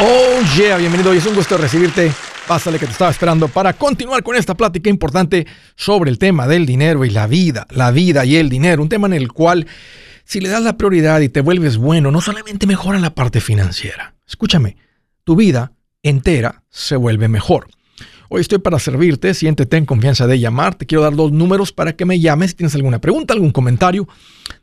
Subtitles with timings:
[0.00, 2.12] Oh yeah, bienvenido y es un gusto recibirte.
[2.48, 6.64] Pásale que te estaba esperando para continuar con esta plática importante sobre el tema del
[6.64, 9.66] dinero y la vida, la vida y el dinero, un tema en el cual
[10.24, 14.14] si le das la prioridad y te vuelves bueno, no solamente mejora la parte financiera.
[14.26, 14.76] Escúchame,
[15.24, 15.72] tu vida
[16.02, 17.68] entera se vuelve mejor.
[18.30, 20.74] Hoy estoy para servirte, siéntete en confianza de llamar.
[20.74, 24.08] Te quiero dar dos números para que me llames si tienes alguna pregunta, algún comentario.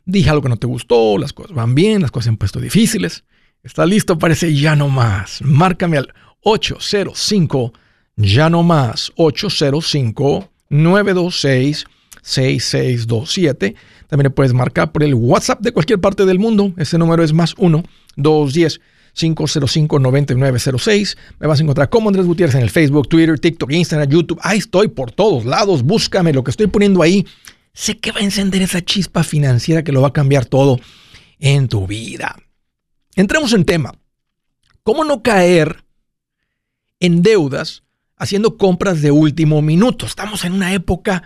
[0.04, 2.58] Dije algo que no te gustó, las cosas van bien, las cosas se han puesto
[2.58, 3.22] difíciles.
[3.62, 4.18] ¿Estás listo?
[4.18, 5.40] Parece ya no más.
[5.42, 7.72] Márcame al 805
[8.16, 11.86] ya no más 805 926
[12.22, 13.74] 6627.
[14.08, 16.74] También puedes marcar por el WhatsApp de cualquier parte del mundo.
[16.76, 17.82] Ese número es más 1
[18.16, 18.80] 210
[19.14, 21.16] 505-9906.
[21.40, 24.38] Me vas a encontrar como Andrés Gutiérrez en el Facebook, Twitter, TikTok, Instagram, YouTube.
[24.42, 25.82] Ahí estoy por todos lados.
[25.82, 27.26] Búscame lo que estoy poniendo ahí.
[27.72, 30.78] Sé que va a encender esa chispa financiera que lo va a cambiar todo
[31.40, 32.36] en tu vida.
[33.20, 33.92] Entremos en tema.
[34.82, 35.84] ¿Cómo no caer
[37.00, 37.82] en deudas
[38.16, 40.06] haciendo compras de último minuto?
[40.06, 41.22] Estamos en una época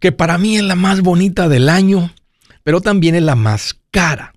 [0.00, 2.12] que para mí es la más bonita del año,
[2.64, 4.34] pero también es la más cara.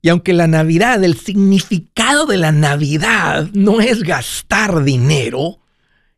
[0.00, 5.58] Y aunque la Navidad, el significado de la Navidad no es gastar dinero,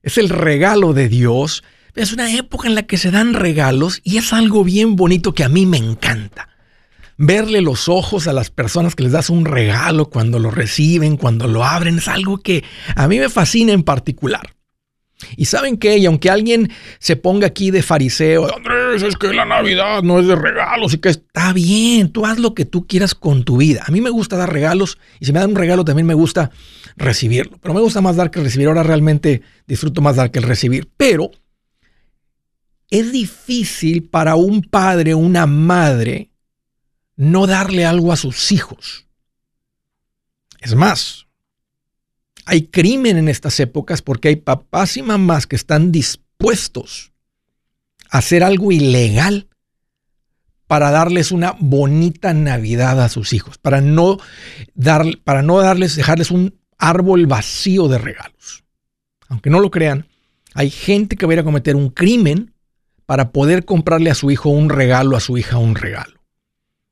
[0.03, 4.19] es el regalo de Dios, es una época en la que se dan regalos y
[4.19, 6.51] es algo bien bonito que a mí me encanta.
[7.23, 11.49] Verle los ojos a las personas que les das un regalo cuando lo reciben, cuando
[11.49, 12.65] lo abren, es algo que
[12.97, 14.55] a mí me fascina en particular.
[15.37, 19.45] Y saben qué, y aunque alguien se ponga aquí de fariseo, Andrés, es que la
[19.45, 23.15] Navidad no es de regalos y que está bien, tú haz lo que tú quieras
[23.15, 23.85] con tu vida.
[23.87, 26.51] A mí me gusta dar regalos y si me dan un regalo también me gusta
[26.97, 28.69] recibirlo, pero me gusta más dar que recibir.
[28.69, 31.31] Ahora realmente disfruto más dar que el recibir, pero
[32.89, 36.30] es difícil para un padre una madre
[37.21, 39.05] no darle algo a sus hijos.
[40.59, 41.27] Es más,
[42.47, 47.13] hay crimen en estas épocas porque hay papás y mamás que están dispuestos
[48.09, 49.49] a hacer algo ilegal
[50.67, 54.17] para darles una bonita Navidad a sus hijos, para no,
[54.75, 58.65] dar, para no darles, dejarles un árbol vacío de regalos.
[59.29, 60.07] Aunque no lo crean,
[60.55, 62.55] hay gente que va a ir a cometer un crimen
[63.05, 66.20] para poder comprarle a su hijo un regalo, a su hija un regalo.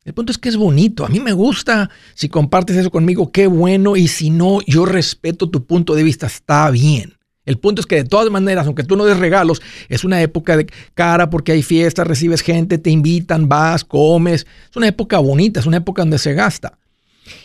[0.09, 1.05] El punto es que es bonito.
[1.05, 1.91] A mí me gusta.
[2.15, 3.95] Si compartes eso conmigo, qué bueno.
[3.95, 6.27] Y si no, yo respeto tu punto de vista.
[6.27, 7.19] Está bien.
[7.45, 9.61] El punto es que de todas maneras, aunque tú no des regalos,
[9.91, 14.47] es una época de cara porque hay fiestas, recibes gente, te invitan, vas, comes.
[14.71, 16.79] Es una época bonita, es una época donde se gasta.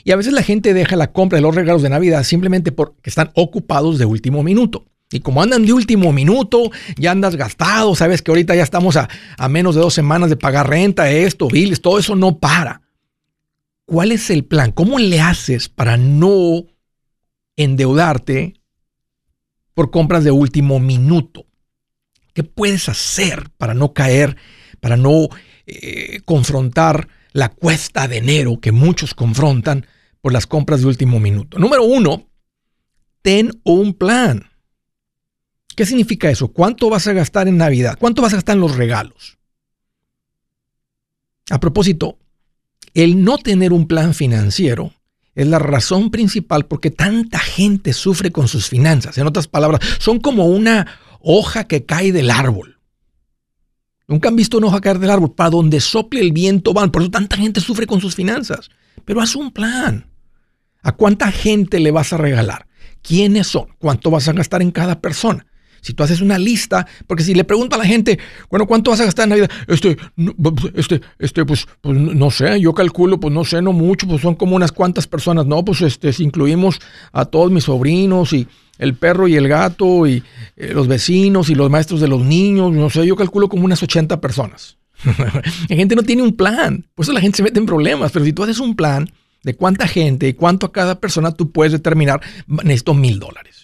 [0.06, 3.10] Y a veces la gente deja la compra de los regalos de Navidad simplemente porque
[3.10, 4.86] están ocupados de último minuto.
[5.14, 9.08] Y como andan de último minuto, ya andas gastado, sabes que ahorita ya estamos a,
[9.48, 12.82] menos de dos semanas de pagar renta, esto, biles, todo eso no para.
[13.86, 14.72] ¿Cuál es el plan?
[14.72, 16.66] ¿Cómo le haces para no
[17.56, 18.56] endeudarte
[19.76, 21.46] por compras de último minuto?
[22.34, 24.36] ¿Qué puedes hacer para no caer,
[24.80, 25.28] para no
[25.68, 29.86] eh, confrontar la cuesta de enero que muchos confrontan
[30.22, 31.60] por las compras de último minuto?
[31.60, 32.26] Número uno,
[33.22, 34.53] ten un plan.
[35.76, 36.50] ¿Qué significa eso?
[36.50, 37.98] ¿Cuánto vas a gastar en Navidad?
[38.00, 39.38] ¿Cuánto vas a gastar en los regalos?
[41.50, 42.18] A propósito,
[42.94, 44.94] el no tener un plan financiero
[45.36, 49.18] es la razón principal por qué tanta gente sufre con sus finanzas.
[49.18, 52.80] En otras palabras, son como una hoja que cae del árbol.
[54.08, 55.34] Nunca han visto una hoja caer del árbol.
[55.34, 56.92] Para donde sople el viento van.
[56.92, 58.70] Por eso tanta gente sufre con sus finanzas.
[59.06, 60.08] Pero haz un plan.
[60.82, 62.68] ¿A cuánta gente le vas a regalar?
[63.02, 63.70] ¿Quiénes son?
[63.80, 65.46] ¿Cuánto vas a gastar en cada persona?
[65.84, 68.18] Si tú haces una lista, porque si le pregunto a la gente,
[68.50, 69.52] bueno, ¿cuánto vas a gastar en Navidad?
[69.68, 69.98] Este,
[70.76, 74.36] este, este, pues, pues no sé, yo calculo, pues no sé, no mucho, pues son
[74.36, 75.46] como unas cuantas personas.
[75.46, 76.80] No, pues este, si incluimos
[77.12, 78.48] a todos mis sobrinos y
[78.80, 80.24] el perro y el gato y
[80.56, 83.84] eh, los vecinos y los maestros de los niños, no sé, yo calculo como unas
[83.84, 84.78] 80 personas.
[85.70, 88.24] la gente no tiene un plan, por eso la gente se mete en problemas, pero
[88.24, 89.12] si tú haces un plan
[89.44, 93.64] de cuánta gente y cuánto a cada persona, tú puedes determinar, necesito mil dólares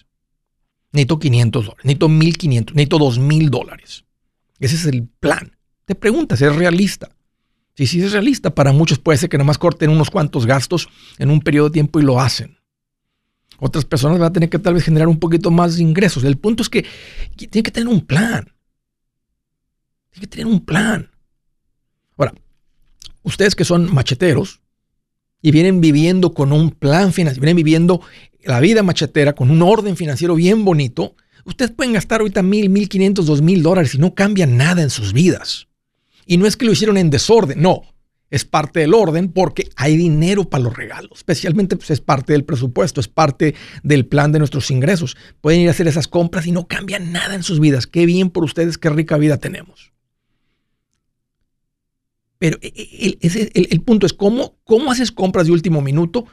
[0.91, 4.05] necesito 500 dólares, necesito 1500, necesito 2000 dólares.
[4.59, 5.55] Ese es el plan.
[5.85, 7.09] Te preguntas, ¿es realista?
[7.75, 11.29] Si sí, es realista, para muchos puede ser que nomás corten unos cuantos gastos en
[11.29, 12.59] un periodo de tiempo y lo hacen.
[13.57, 16.23] Otras personas van a tener que tal vez generar un poquito más de ingresos.
[16.23, 16.85] El punto es que
[17.35, 18.53] tiene que tener un plan.
[20.11, 21.09] Tiene que tener un plan.
[22.17, 22.33] Ahora,
[23.23, 24.61] ustedes que son macheteros
[25.41, 28.01] y vienen viviendo con un plan financiero, vienen viviendo
[28.43, 31.15] la vida machetera con un orden financiero bien bonito,
[31.45, 34.89] ustedes pueden gastar ahorita mil, mil quinientos, dos mil dólares y no cambia nada en
[34.89, 35.67] sus vidas.
[36.25, 37.81] Y no es que lo hicieron en desorden, no.
[38.29, 41.11] es parte del orden porque hay dinero para los regalos.
[41.15, 45.17] Especialmente pues, es parte del presupuesto, es parte del plan de nuestros ingresos.
[45.41, 47.87] Pueden ir a hacer esas compras y no cambian nada en sus vidas.
[47.87, 49.91] Qué bien por ustedes, qué rica vida tenemos.
[52.39, 56.25] Pero e, e, el, punto es, ¿cómo, ¿cómo haces compras de último minuto?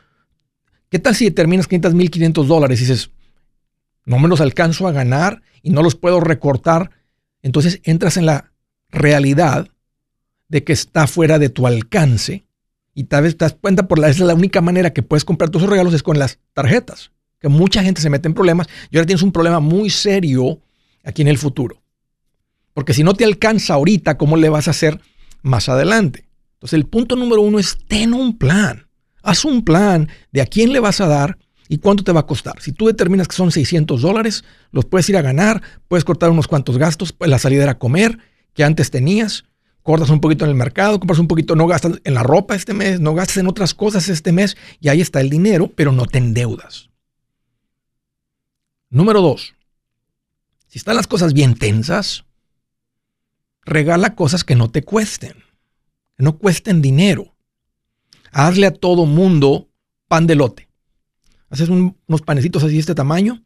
[0.88, 3.10] ¿Qué tal si determinas 500 mil 500 dólares y dices,
[4.04, 6.92] no me los alcanzo a ganar y no los puedo recortar?
[7.42, 8.52] Entonces entras en la
[8.88, 9.68] realidad
[10.48, 12.46] de que está fuera de tu alcance
[12.94, 15.50] y tal vez te das cuenta por la, es la única manera que puedes comprar
[15.50, 17.10] tus regalos es con las tarjetas,
[17.40, 20.60] que mucha gente se mete en problemas y ahora tienes un problema muy serio
[21.02, 21.82] aquí en el futuro.
[22.74, 25.00] Porque si no te alcanza ahorita, ¿cómo le vas a hacer
[25.42, 26.28] más adelante?
[26.54, 28.88] Entonces el punto número uno es ten un plan.
[29.22, 31.38] Haz un plan de a quién le vas a dar
[31.68, 32.60] y cuánto te va a costar.
[32.60, 36.46] Si tú determinas que son 600 dólares, los puedes ir a ganar, puedes cortar unos
[36.46, 38.18] cuantos gastos, pues la salida era comer
[38.54, 39.44] que antes tenías,
[39.82, 42.72] cortas un poquito en el mercado, compras un poquito, no gastas en la ropa este
[42.72, 46.06] mes, no gastas en otras cosas este mes y ahí está el dinero, pero no
[46.06, 46.88] te endeudas.
[48.88, 49.54] Número dos,
[50.68, 52.24] si están las cosas bien tensas,
[53.66, 55.34] regala cosas que no te cuesten,
[56.16, 57.34] que no cuesten dinero.
[58.32, 59.68] Hazle a todo mundo
[60.08, 60.68] pan de lote.
[61.50, 63.42] Haces unos panecitos así de este tamaño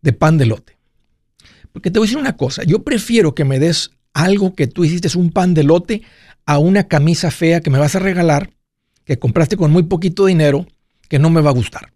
[0.00, 0.76] de pan de lote.
[1.72, 4.84] Porque te voy a decir una cosa, yo prefiero que me des algo que tú
[4.84, 6.02] hiciste es un pan de lote
[6.44, 8.52] a una camisa fea que me vas a regalar,
[9.04, 10.66] que compraste con muy poquito dinero,
[11.08, 11.92] que no me va a gustar.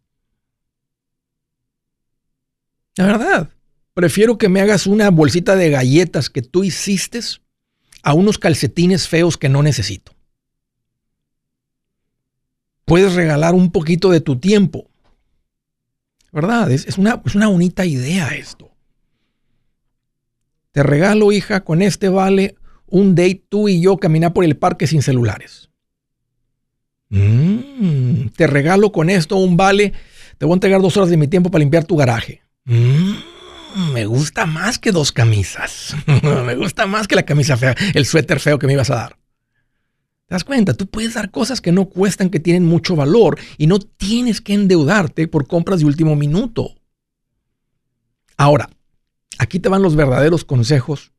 [2.97, 3.51] La verdad,
[3.97, 7.19] prefiero que me hagas una bolsita de galletas que tú hiciste
[8.03, 10.13] a unos calcetines feos que no necesito.
[12.85, 14.91] Puedes regalar un poquito de tu tiempo.
[16.31, 16.71] ¿Verdad?
[16.71, 18.71] Es, una, es una bonita idea esto.
[20.73, 22.55] Te regalo, hija, con este vale
[22.87, 25.71] un date tú y yo caminar por el parque sin celulares.
[27.09, 29.95] Mm, te regalo con esto un vale,
[30.37, 32.43] te voy a entregar dos horas de mi tiempo para limpiar tu garaje.
[32.67, 33.36] Mm,
[33.77, 35.95] me gusta más que dos camisas.
[36.23, 39.19] me gusta más que la camisa fea, el suéter feo que me ibas a dar.
[40.27, 40.75] ¿Te das cuenta?
[40.75, 44.55] Tú puedes dar cosas que no cuestan, que tienen mucho valor y no tienes que
[44.55, 46.75] endeudarte por compras de último minuto.
[48.37, 48.69] Ahora,
[49.39, 51.13] Aquí te van los verdaderos consejos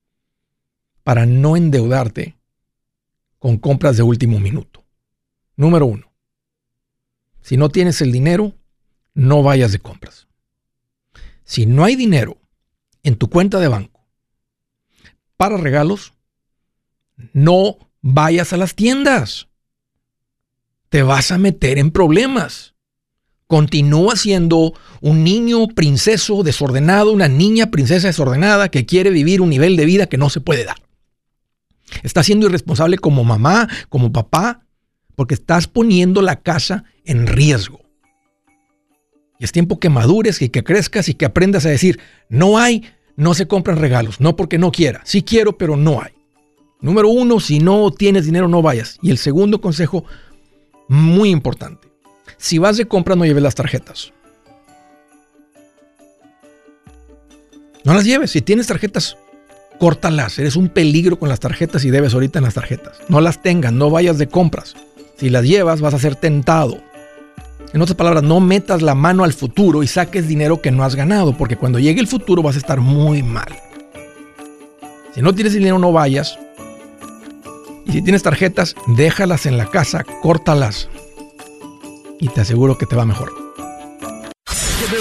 [1.03, 2.38] para no endeudarte
[3.39, 4.83] con compras de último minuto.
[5.56, 6.12] Número uno,
[7.42, 8.53] si no tienes el dinero,
[9.13, 10.27] no vayas de compras.
[11.44, 12.38] Si no hay dinero
[13.07, 14.06] en tu cuenta de banco
[15.38, 16.13] para regalos,
[17.33, 19.48] no vayas a las tiendas.
[20.89, 22.75] Te vas a meter en problemas
[23.48, 29.75] continúa siendo un niño princeso desordenado, una niña princesa desordenada que quiere vivir un nivel
[29.77, 30.77] de vida que no se puede dar.
[32.03, 34.65] Estás siendo irresponsable como mamá, como papá,
[35.15, 37.81] porque estás poniendo la casa en riesgo.
[39.39, 42.83] Y es tiempo que madures y que crezcas y que aprendas a decir, no hay,
[43.18, 46.14] no se compran regalos, no porque no quiera, sí quiero, pero no hay.
[46.80, 48.98] Número uno, si no tienes dinero, no vayas.
[49.02, 50.06] Y el segundo consejo,
[50.88, 51.90] muy importante,
[52.38, 54.14] si vas de compra, no lleves las tarjetas.
[57.84, 58.31] No las lleves.
[58.31, 59.18] Si tienes tarjetas,
[59.80, 60.38] córtalas.
[60.40, 62.98] Eres un peligro con las tarjetas y debes ahorita en las tarjetas.
[63.08, 64.75] No las tengas, no vayas de compras.
[65.18, 66.84] Si las llevas, vas a ser tentado.
[67.77, 70.96] En otras palabras, no metas la mano al futuro y saques dinero que no has
[70.96, 73.55] ganado, porque cuando llegue el futuro vas a estar muy mal.
[75.13, 76.39] Si no tienes dinero, no vayas.
[77.86, 80.89] Y si tienes tarjetas, déjalas en la casa, córtalas
[82.19, 83.47] y te aseguro que te va mejor.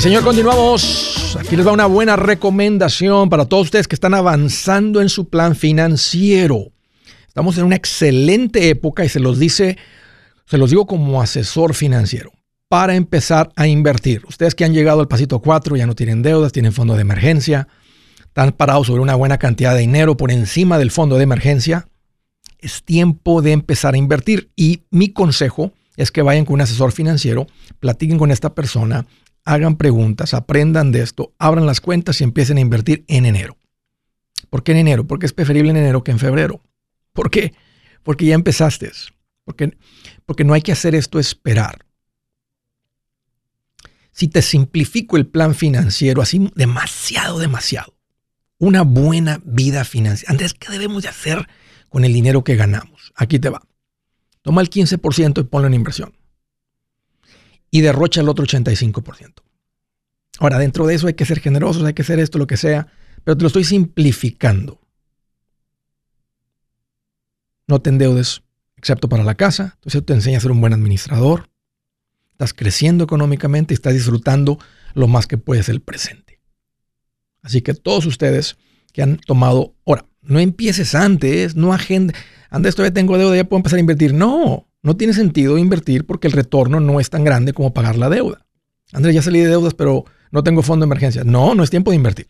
[0.00, 1.36] Señor, continuamos.
[1.38, 5.54] Aquí les va una buena recomendación para todos ustedes que están avanzando en su plan
[5.54, 6.72] financiero.
[7.28, 9.76] Estamos en una excelente época y se los dice,
[10.46, 12.32] se los digo como asesor financiero,
[12.68, 14.22] para empezar a invertir.
[14.26, 17.68] Ustedes que han llegado al pasito 4 ya no tienen deudas, tienen fondo de emergencia,
[18.22, 21.88] están parados sobre una buena cantidad de dinero por encima del fondo de emergencia.
[22.58, 26.90] Es tiempo de empezar a invertir y mi consejo es que vayan con un asesor
[26.90, 27.46] financiero,
[27.80, 29.04] platiquen con esta persona,
[29.50, 33.58] hagan preguntas, aprendan de esto, abran las cuentas y empiecen a invertir en enero.
[34.48, 35.06] ¿Por qué en enero?
[35.08, 36.62] Porque es preferible en enero que en febrero.
[37.12, 37.52] ¿Por qué?
[38.04, 38.92] Porque ya empezaste.
[39.44, 39.76] Porque,
[40.24, 41.84] porque no hay que hacer esto esperar.
[44.12, 47.96] Si te simplifico el plan financiero así demasiado, demasiado,
[48.58, 50.30] una buena vida financiera.
[50.30, 51.48] Andrés, ¿qué debemos de hacer
[51.88, 53.12] con el dinero que ganamos?
[53.16, 53.62] Aquí te va.
[54.42, 56.19] Toma el 15% y ponlo en inversión
[57.70, 59.42] y derrocha el otro 85%.
[60.38, 62.88] Ahora, dentro de eso hay que ser generosos, hay que hacer esto, lo que sea,
[63.24, 64.80] pero te lo estoy simplificando.
[67.66, 68.42] No te endeudes,
[68.76, 69.74] excepto para la casa.
[69.76, 71.50] Entonces te enseña a ser un buen administrador.
[72.32, 74.58] Estás creciendo económicamente y estás disfrutando
[74.94, 76.40] lo más que puedes el presente.
[77.42, 78.56] Así que todos ustedes
[78.92, 82.14] que han tomado, ahora, no empieces antes, no agenda.
[82.48, 84.14] Antes todavía tengo deuda, ya puedo empezar a invertir.
[84.14, 88.08] No, no tiene sentido invertir porque el retorno no es tan grande como pagar la
[88.08, 88.46] deuda.
[88.92, 91.22] Andrés, ya salí de deudas, pero no tengo fondo de emergencia.
[91.24, 92.28] No, no es tiempo de invertir.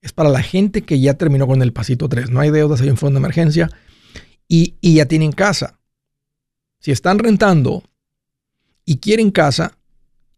[0.00, 2.30] Es para la gente que ya terminó con el pasito 3.
[2.30, 3.70] No hay deudas, hay un fondo de emergencia
[4.48, 5.78] y, ya tienen casa.
[6.80, 7.84] Si están rentando
[8.84, 9.78] y quieren casa,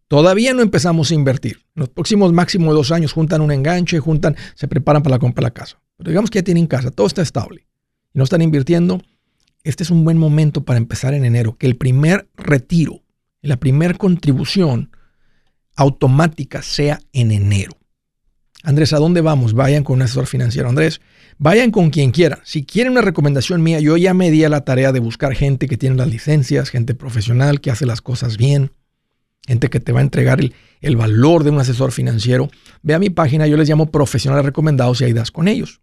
[0.08, 1.58] todavía no empezamos a invertir.
[1.74, 5.42] En los próximos máximo dos años juntan un enganche, juntan, se preparan para la compra
[5.42, 5.80] de la casa.
[5.96, 7.66] Pero digamos que ya tienen casa, todo está estable
[8.12, 9.00] y no están invirtiendo,
[9.64, 13.02] este es un buen momento para empezar en enero, que el primer retiro,
[13.40, 14.90] la primera contribución
[15.76, 17.72] automática sea en enero.
[18.64, 19.54] Andrés, ¿a dónde vamos?
[19.54, 20.68] Vayan con un asesor financiero.
[20.68, 21.00] Andrés,
[21.38, 22.40] vayan con quien quiera.
[22.44, 25.66] Si quieren una recomendación mía, yo ya me di a la tarea de buscar gente
[25.66, 28.70] que tiene las licencias, gente profesional que hace las cosas bien,
[29.46, 32.50] gente que te va a entregar el, el valor de un asesor financiero.
[32.82, 35.80] Ve a mi página, yo les llamo profesionales recomendados y ahí das con ellos.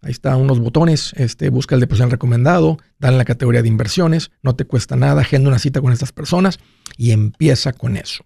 [0.00, 4.30] Ahí están unos botones, este, busca el de profesional recomendado, dale la categoría de inversiones,
[4.42, 6.60] no te cuesta nada, agenda una cita con estas personas
[6.96, 8.24] y empieza con eso.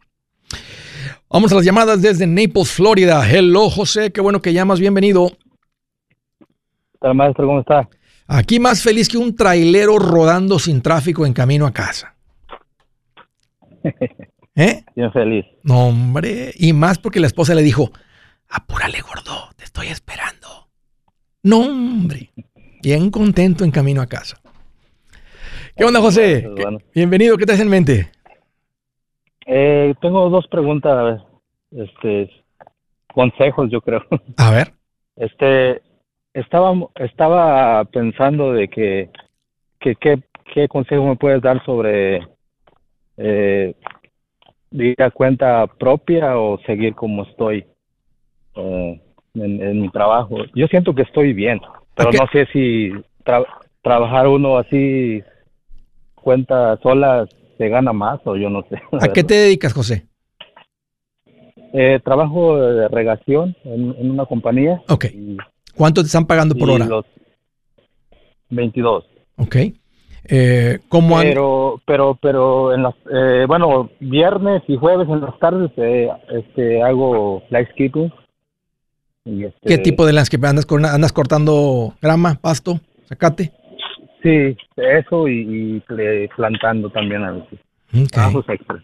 [1.31, 3.26] Vamos a las llamadas desde Naples, Florida.
[3.26, 5.33] Hello, José, qué bueno que llamas, bienvenido.
[7.00, 7.88] Hola, maestro, ¿cómo está?
[8.26, 12.14] Aquí más feliz que un trailero rodando sin tráfico en camino a casa.
[14.55, 14.85] ¿Eh?
[14.95, 15.47] Bien feliz.
[15.62, 17.91] No, hombre, y más porque la esposa le dijo,
[18.49, 20.62] apúrale, gordo, te estoy esperando.
[21.45, 22.31] No, hombre.
[22.83, 24.41] Bien contento en camino a casa.
[25.77, 26.49] ¿Qué onda, José?
[26.95, 28.11] Bienvenido, ¿qué te hace en mente?
[29.47, 31.21] Eh, tengo dos preguntas,
[31.73, 32.31] este,
[33.13, 34.05] consejos, yo creo.
[34.37, 34.73] A ver.
[35.17, 35.83] Este,
[36.33, 39.11] estaba, estaba pensando de que,
[39.81, 42.21] que, qué consejo me puedes dar sobre
[43.17, 43.75] eh,
[44.71, 47.67] ir a cuenta propia o seguir como estoy.
[48.55, 49.03] Eh,
[49.35, 50.37] en, mi trabajo.
[50.55, 51.61] Yo siento que estoy bien,
[51.95, 52.91] pero no sé si
[53.83, 55.23] trabajar uno así
[56.15, 57.27] cuenta sola
[57.59, 58.81] se gana más o yo no sé.
[59.01, 60.07] ¿A qué te dedicas, José?
[61.75, 64.83] Eh, trabajo de regación en, una compañía.
[64.89, 65.07] Ok.
[65.75, 66.85] ¿Cuánto te están pagando por hora?
[66.85, 67.07] Los
[68.51, 69.05] 22.
[69.39, 69.57] Ok.
[70.29, 75.37] Eh, ¿cómo han- Pero, pero, pero en las, eh, bueno, viernes y jueves en las
[75.39, 78.12] tardes eh, este, hago landscaping.
[79.25, 80.47] Y este, ¿Qué tipo de landscape?
[80.47, 83.52] ¿Andas, con- andas cortando grama, pasto, zacate?
[84.23, 87.59] Sí, eso y, y plantando también a veces.
[87.95, 88.11] Ok.
[88.11, 88.83] Trabajos extras.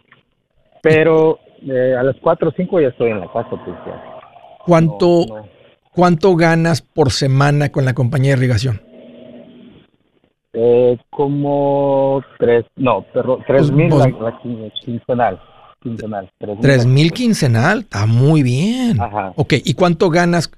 [0.82, 4.02] Pero eh, a las 4 o 5 ya estoy en la casa, pues ya.
[4.64, 5.48] ¿Cuánto, No, no.
[5.92, 8.80] ¿Cuánto ganas por semana con la compañía de irrigación?
[10.52, 15.40] Eh, como tres, no, pero tres Pues, mil pues- la, la quin- quincenal.
[15.80, 16.30] Quincenal.
[16.60, 17.12] Tres mil.
[17.12, 19.00] Quincenal, está muy bien.
[19.00, 19.32] Ajá.
[19.36, 20.50] Ok, ¿y cuánto ganas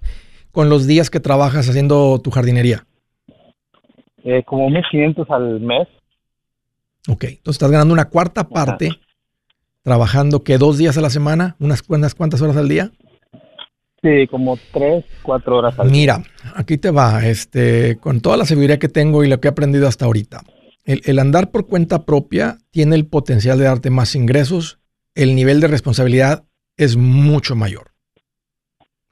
[0.52, 2.86] con los días que trabajas haciendo tu jardinería?
[4.24, 5.88] Eh, como 1500 al mes.
[7.08, 8.90] Ok, entonces estás ganando una cuarta parte
[9.82, 12.90] trabajando que dos días a la semana, unas, unas cuantas horas al día.
[14.02, 16.22] Sí, como tres, cuatro horas al Mira,
[16.54, 19.86] aquí te va, este, con toda la seguridad que tengo y lo que he aprendido
[19.88, 20.42] hasta ahorita.
[20.84, 24.79] El, el andar por cuenta propia tiene el potencial de darte más ingresos.
[25.14, 26.44] El nivel de responsabilidad
[26.76, 27.92] es mucho mayor.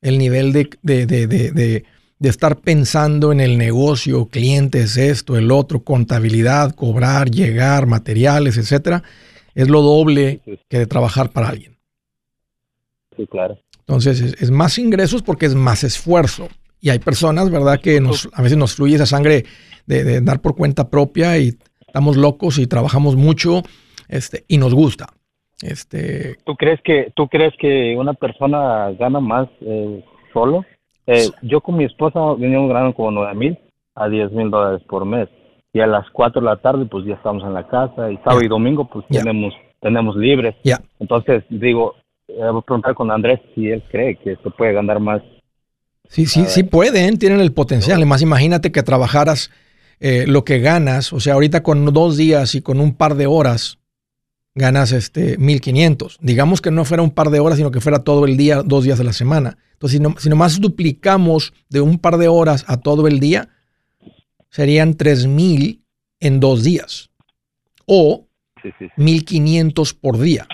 [0.00, 1.84] El nivel de, de- de- de-
[2.20, 9.02] estar pensando en el negocio, clientes, esto, el otro, contabilidad, cobrar, llegar, materiales, etcétera,
[9.54, 11.78] es lo doble que de trabajar para alguien.
[13.16, 13.58] sí, claro.
[13.80, 16.48] Entonces es, es más ingresos porque es más esfuerzo.
[16.80, 17.80] Y hay personas, ¿verdad?
[17.80, 19.44] Que nos, a veces nos fluye esa sangre
[19.86, 23.62] de, de dar por cuenta propia y estamos locos y trabajamos mucho
[24.08, 25.08] este, y nos gusta.
[25.62, 30.64] Este, ¿Tú crees que, tú crees que una persona gana más eh, solo?
[31.06, 33.58] Eh, yo con mi esposa veníamos ganando como nueve mil
[33.94, 35.28] a diez mil dólares por mes.
[35.72, 38.42] Y a las cuatro de la tarde pues ya estamos en la casa y sábado
[38.42, 40.54] y domingo pues tenemos, tenemos libres.
[40.64, 41.94] ya, Entonces digo,
[42.28, 45.22] eh, voy a preguntar con Andrés si él cree que se puede ganar más.
[46.08, 48.04] sí, sí, A sí pueden, tienen el potencial.
[48.06, 49.50] Más imagínate que trabajaras
[50.00, 53.26] eh, lo que ganas, o sea, ahorita con dos días y con un par de
[53.26, 53.77] horas
[54.58, 56.18] ganas este 1500.
[56.20, 58.84] Digamos que no fuera un par de horas, sino que fuera todo el día, dos
[58.84, 59.58] días a la semana.
[59.72, 63.48] Entonces, si, no, si nomás duplicamos de un par de horas a todo el día,
[64.50, 65.82] serían 3000
[66.20, 67.10] en dos días.
[67.86, 68.28] O
[68.62, 69.02] Sí, sí, sí.
[69.02, 70.46] 1500 por día.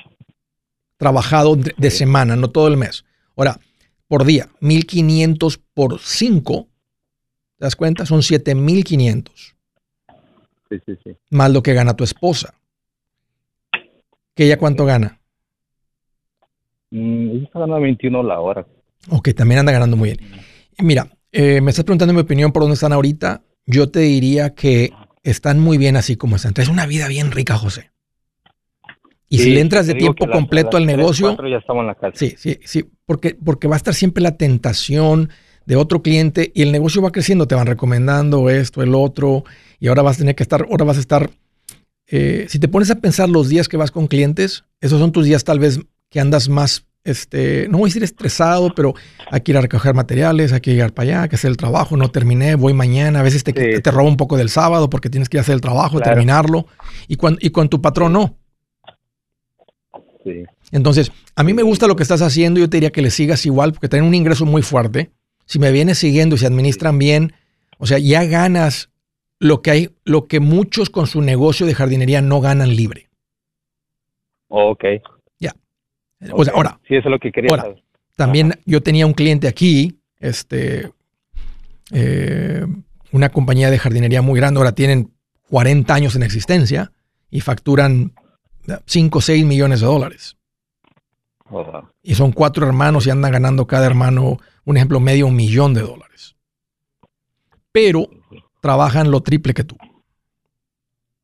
[0.97, 3.05] Trabajado de, semana, no todo el mes.
[3.37, 3.59] Ahora,
[4.09, 6.69] por día, 1500 por 5,
[7.59, 8.07] ¿te das cuenta?
[8.07, 9.55] Son 7500
[10.71, 11.17] sí, sí, sí.
[11.31, 12.55] más lo que gana tu esposa.
[14.35, 15.21] ¿Que ella cuánto gana?
[16.91, 18.67] Mm, ella está ganando 21 la hora.
[19.11, 20.21] Ok, también anda ganando muy bien.
[20.79, 23.43] Mira, eh, me estás preguntando mi opinión por dónde están ahorita.
[23.67, 24.91] Yo te diría que
[25.23, 26.53] están muy bien así como están.
[26.57, 27.91] Es una vida bien rica, José.
[29.29, 31.87] Y si le entras de tiempo las- completo las al negocio, cuatro ya estamos en
[31.89, 32.17] la casa.
[32.17, 35.31] Sí, sí, sí, porque, porque va a estar siempre la tentación
[35.67, 39.45] de otro cliente y el negocio va creciendo, te van recomendando esto, el otro,
[39.81, 41.31] y ahora vas a tener que estar, ahora vas a estar,
[42.17, 45.25] eh, si te pones a pensar los días que vas con clientes, esos son tus
[45.27, 48.95] días tal vez que andas más, este, no voy a decir estresado, pero
[49.31, 51.57] hay que ir a recoger materiales, hay que llegar para allá, hay que hacer el
[51.57, 53.83] trabajo, no terminé, voy mañana, a veces te, Sí.
[53.83, 56.13] te roba un poco del sábado porque tienes que ir a hacer el trabajo, Claro.
[56.13, 56.67] terminarlo,
[57.09, 58.39] y, con tu patrón no.
[60.25, 60.45] Sí.
[60.73, 62.59] Entonces, a mí me gusta lo que estás haciendo.
[62.59, 65.11] Yo te diría que le sigas igual porque tienen un ingreso muy fuerte.
[65.47, 67.35] Si me vienes siguiendo y se administran bien,
[67.79, 68.89] o sea, ya ganas
[69.39, 73.09] lo que hay, lo que muchos con su negocio de jardinería no ganan libre.
[74.49, 74.85] Ok.
[76.33, 76.57] O sea, ok.
[76.57, 77.63] ahora, Sí, eso es lo que quería ahora.
[77.65, 77.83] saber.
[78.17, 80.91] también yo tenía un cliente aquí, este,
[81.93, 82.65] eh,
[83.13, 84.59] una compañía de jardinería muy grande.
[84.59, 85.13] Ahora tienen
[85.51, 86.93] 40 años en existencia
[87.31, 88.13] y facturan
[88.87, 90.37] 5 o 6 millones de dólares.
[91.51, 91.89] Oh, wow.
[92.03, 96.37] y son cuatro hermanos y andan ganando cada hermano, un ejemplo, medio millón de dólares.
[97.71, 98.09] Pero
[98.65, 99.77] trabajan lo triple que tú.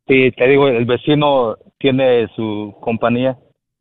[0.07, 3.38] Sí, te digo, el vecino tiene su compañía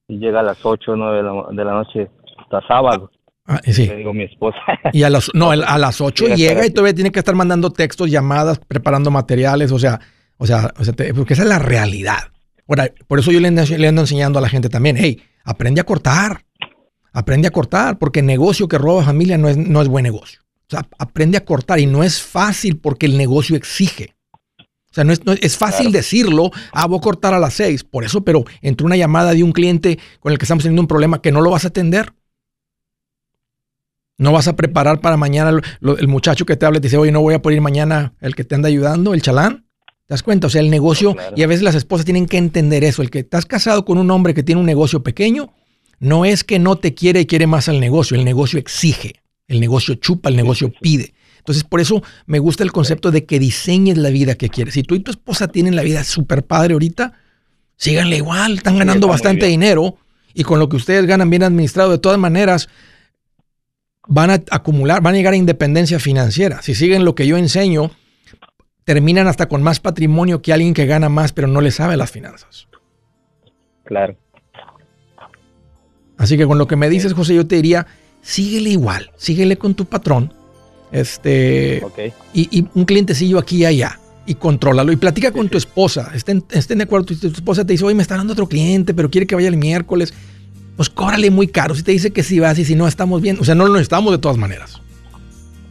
[0.07, 3.11] y llega a las 8 o 9 de la, de la noche hasta sábado.
[3.45, 3.87] Ah, sí.
[3.87, 4.59] Le digo mi esposa.
[4.93, 8.09] Y a las, no, a las 8 Llega y todavía tiene que estar mandando textos,
[8.09, 9.99] llamadas, preparando materiales, o sea,
[10.37, 12.31] o sea, o sea te- porque esa es la realidad.
[12.69, 15.81] Ahora, por eso yo le ando, le ando enseñando a la gente también, hey, aprende
[15.81, 16.43] a cortar,
[17.11, 20.39] aprende a cortar, porque negocio que roba familia no es, no es buen negocio.
[20.69, 24.13] O sea, aprende a cortar y no es fácil porque el negocio exige.
[24.59, 25.91] O sea, no es, no es- fácil Claro.
[25.97, 29.43] decirlo, ah, voy a cortar a las seis, por eso, pero entre una llamada de
[29.43, 32.13] un cliente con el que estamos teniendo un problema que no lo vas a atender,
[34.17, 36.87] no vas a preparar para mañana lo- lo- el muchacho que te habla y te
[36.87, 39.65] dice, oye, no voy a poder ir mañana el que te anda ayudando, el chalán.
[40.05, 40.47] ¿Te das cuenta?
[40.47, 41.35] O sea, el negocio, claro.
[41.37, 43.01] y a veces las esposas tienen que entender eso.
[43.01, 45.53] El que estás casado con un hombre que tiene un negocio pequeño,
[45.99, 48.17] no es que no te quiere y quiere más al negocio.
[48.17, 49.18] El negocio exige,
[49.49, 51.13] el negocio chupa, el negocio pide.
[51.39, 54.75] Entonces, por eso me gusta el concepto de que diseñes la vida que quieres.
[54.75, 57.13] Si tú y tu esposa tienen la vida súper padre ahorita,
[57.75, 59.97] síganle igual, están ganando bastante dinero
[60.33, 62.69] y con lo que ustedes ganan bien administrado, de todas maneras,
[64.07, 66.61] van a acumular, van a llegar a independencia financiera.
[66.61, 67.91] Si siguen lo que yo enseño,
[68.83, 72.11] terminan hasta con más patrimonio que alguien que gana más pero no le sabe las
[72.11, 72.67] finanzas.
[73.85, 74.15] Claro.
[76.17, 77.87] Así que con lo que me dices, José, yo te diría,
[78.21, 80.33] síguele igual, síguele con tu patrón.
[80.91, 81.83] Este,
[82.33, 83.99] y, un clientecillo aquí y allá.
[84.25, 84.91] Y contrólalo.
[84.91, 86.11] Y platica con tu esposa.
[86.13, 87.07] Estén, estén de acuerdo.
[87.07, 89.47] Tu, tu esposa te dice, oye, me está dando otro cliente, pero quiere que vaya
[89.47, 90.13] el miércoles
[90.79, 91.75] pues cóbrale muy caro.
[91.75, 93.73] Si te dice que sí vas y si no estamos bien, o sea, no lo
[93.73, 94.79] necesitamos de todas maneras.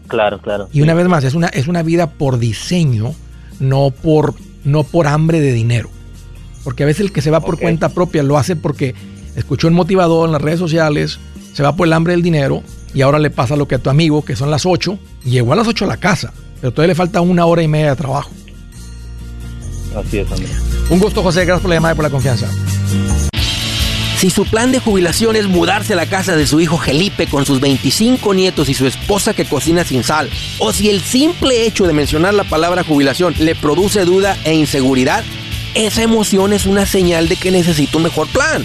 [0.07, 0.69] Claro, claro.
[0.71, 3.15] Y una vez más, es una, es una vida por diseño,
[3.59, 4.35] no por,
[4.65, 5.89] no por hambre de dinero.
[6.63, 8.95] Porque a veces el que se va por cuenta propia lo hace porque
[9.35, 11.19] escuchó un motivador en las redes sociales,
[11.59, 12.63] se va por el hambre del dinero
[12.95, 15.55] y ahora le pasa lo que a tu amigo, que son las 8, y llegó
[15.55, 17.97] a las 8 a la casa, pero todavía le falta una hora y media de
[17.97, 18.31] trabajo.
[19.97, 20.53] Así es, Andrés.
[20.89, 21.45] Un gusto, José.
[21.45, 22.49] Gracias por la llamada y por la confianza.
[24.19, 27.45] Si su plan de jubilación es mudarse a la casa de su hijo Felipe con
[27.45, 31.89] sus 25 nietos y su esposa que cocina sin sal, o si el simple hecho
[31.89, 35.25] de mencionar la palabra jubilación le produce duda e inseguridad,
[35.75, 38.65] esa emoción es una señal de que necesita un mejor plan.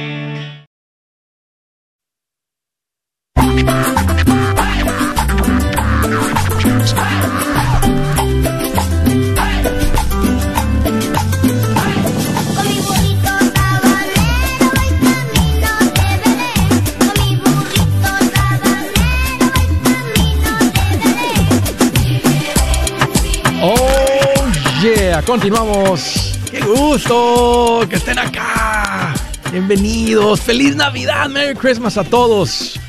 [25.51, 26.39] Continuamos.
[26.49, 29.13] ¡Qué gusto que estén acá!
[29.51, 30.39] Bienvenidos.
[30.39, 31.29] ¡Feliz Navidad!
[31.29, 32.79] ¡Merry Christmas a todos!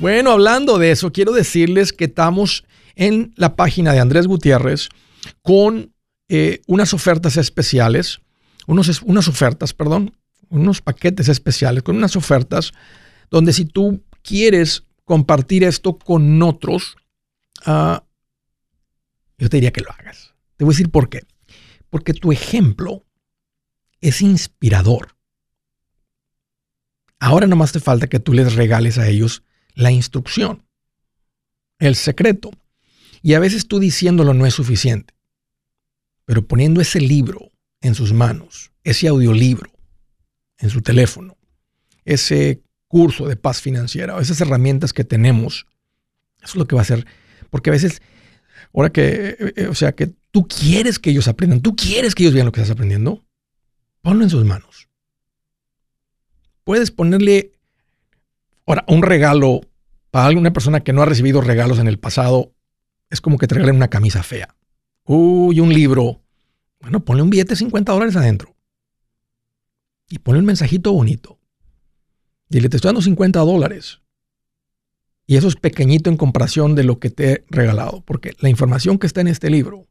[0.00, 4.88] Bueno, hablando de eso, quiero decirles que estamos en la página de Andrés Gutiérrez
[5.42, 5.92] con
[6.30, 8.20] eh, unas ofertas especiales,
[8.66, 10.16] unos, unas ofertas, perdón,
[10.48, 12.72] unos paquetes especiales con unas ofertas
[13.30, 16.96] donde si tú quieres compartir esto con otros,
[17.66, 17.98] uh,
[19.36, 20.32] yo te diría que lo hagas.
[20.56, 21.20] Te voy a decir por qué.
[21.90, 23.04] Porque tu ejemplo
[24.00, 25.16] es inspirador.
[27.18, 29.42] Ahora nomás te falta que tú les regales a ellos
[29.74, 30.64] la instrucción,
[31.78, 32.50] el secreto.
[33.22, 35.14] Y a veces tú diciéndolo no es suficiente.
[36.24, 39.72] Pero poniendo ese libro en sus manos, ese audiolibro
[40.58, 41.36] en su teléfono,
[42.04, 45.66] ese curso de paz financiera, esas herramientas que tenemos,
[46.42, 47.06] eso es lo que va a hacer.
[47.50, 48.02] Porque a veces,
[48.80, 52.22] ahora que, eh, eh, o sea, que Tú quieres que ellos aprendan, tú quieres que
[52.22, 53.24] ellos vean lo que estás aprendiendo.
[54.02, 54.88] Ponlo en sus manos.
[56.64, 57.52] Puedes ponerle
[58.66, 59.62] ahora un regalo
[60.10, 62.52] para alguna persona que no ha recibido regalos en el pasado.
[63.10, 64.54] Es como que te regalen una camisa fea.
[65.04, 66.20] Uy, un libro.
[66.80, 68.54] Bueno, ponle un billete de 50 dólares adentro.
[70.10, 71.38] Y ponle un mensajito bonito.
[72.50, 74.00] Dile, te estoy dando 50 dólares.
[75.30, 78.00] Y eso es pequeñito en comparación de lo que te he regalado.
[78.06, 79.86] Porque la información que está en este libro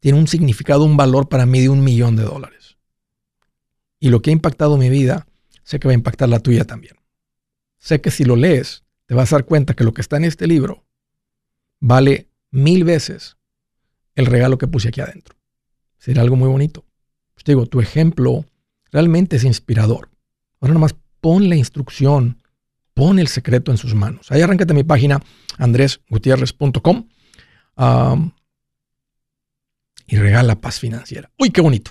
[0.00, 2.76] tiene un significado, un valor para mí de un millón de dólares.
[4.00, 5.28] Y lo que ha impactado mi vida,
[5.62, 6.96] sé que va a impactar la tuya también.
[7.78, 10.24] Sé que si lo lees, te vas a dar cuenta que lo que está en
[10.24, 10.84] este libro
[11.78, 13.36] vale mil veces
[14.16, 15.36] el regalo que puse aquí adentro.
[15.98, 16.84] Será algo muy bonito.
[17.34, 18.44] Pues te digo, tu ejemplo
[18.90, 20.10] realmente es inspirador.
[20.60, 22.42] Ahora nomás pon la instrucción,
[22.96, 24.32] pon el secreto en sus manos.
[24.32, 25.20] Ahí arráncate mi página
[25.58, 27.08] andresgutierrez.com
[30.06, 31.30] y regala paz financiera.
[31.38, 31.90] Uy, qué bonito.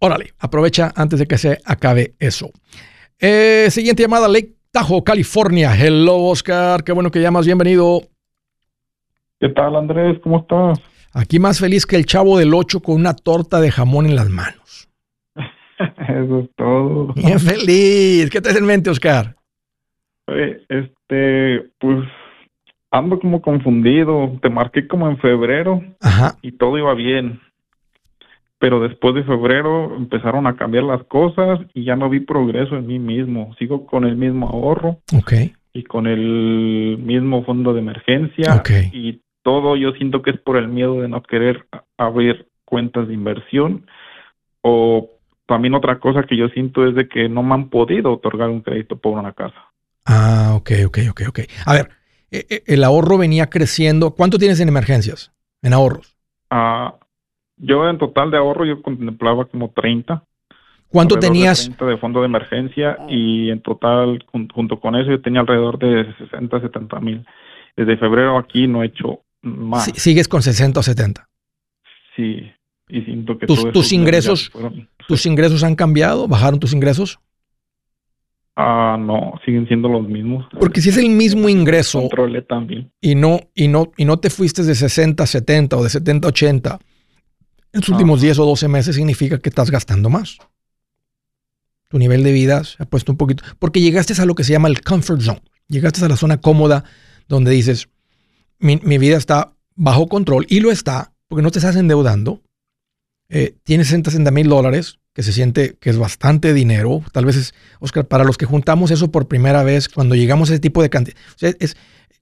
[0.00, 2.50] Órale, aprovecha antes de que se acabe eso.
[3.18, 5.76] Eh, siguiente llamada, Lake Tahoe, California.
[5.76, 6.82] Hello, Oscar.
[6.82, 7.44] Qué bueno que llamas.
[7.44, 8.00] Bienvenido.
[9.38, 10.18] ¿Qué tal, Andrés?
[10.22, 10.80] ¿Cómo estás?
[11.12, 14.30] Aquí más feliz que el chavo del 8 con una torta de jamón en las
[14.30, 14.88] manos.
[16.08, 17.12] Eso es todo.
[17.12, 18.30] Bien feliz.
[18.30, 19.36] ¿Qué te en mente, Oscar?
[20.26, 21.98] Este, pues
[22.90, 24.38] ando como confundido.
[24.40, 26.36] Te marqué como en febrero Ajá.
[26.42, 27.40] y todo iba bien.
[28.58, 32.86] Pero después de febrero empezaron a cambiar las cosas y ya no vi progreso en
[32.86, 33.54] mí mismo.
[33.58, 34.98] Sigo con el mismo ahorro
[35.72, 40.68] y con el mismo fondo de emergencia y todo yo siento que es por el
[40.68, 41.66] miedo de no querer
[41.98, 43.86] abrir cuentas de inversión
[44.62, 45.10] o
[45.46, 48.62] también otra cosa que yo siento es de que no me han podido otorgar un
[48.62, 49.73] crédito por una casa.
[50.04, 51.38] Ah, ok, ok, ok, ok.
[51.66, 51.90] A ver,
[52.30, 54.10] eh, eh, el ahorro venía creciendo.
[54.12, 55.32] ¿Cuánto tienes en emergencias?
[55.62, 56.16] En ahorros.
[56.50, 56.94] Ah,
[57.56, 60.22] yo en total de ahorro yo contemplaba como 30.
[60.88, 61.64] ¿Cuánto alrededor de tenías?
[61.64, 65.78] 30 de fondo de emergencia y en total jun- junto con eso yo tenía alrededor
[65.78, 67.26] de 60, 70 mil.
[67.76, 69.84] Desde febrero aquí no he hecho más.
[69.86, 71.28] Si- Sigues con 60 o 70.
[72.14, 72.48] Sí,
[72.88, 76.28] y siento que Tus- tus ingresos- fueron- ¿Tus ingresos han cambiado?
[76.28, 77.18] ¿Bajaron tus ingresos?
[78.56, 80.46] Ah, no, siguen siendo los mismos.
[80.58, 82.92] Porque si es el mismo ingreso Controlé también.
[83.00, 86.28] y no, y no, y no te fuiste de 60 a 70 o de 70
[86.28, 86.78] a 80
[87.74, 90.38] en los últimos 10 o 12 meses, significa que estás gastando más.
[91.88, 93.42] Tu nivel de vida se ha puesto un poquito.
[93.58, 95.42] Porque llegaste a lo que se llama el comfort zone.
[95.66, 96.84] Llegaste a la zona cómoda
[97.26, 97.88] donde dices,
[98.60, 102.42] mi, mi vida está bajo control y lo está porque no te estás endeudando.
[103.28, 107.02] Eh, tienes 60, 60 mil dólares, que se siente que es bastante dinero.
[107.12, 110.54] Tal vez es, Oscar, para los que juntamos eso por primera vez, cuando llegamos a
[110.54, 111.16] ese tipo de cantidad.
[111.40, 111.76] Es,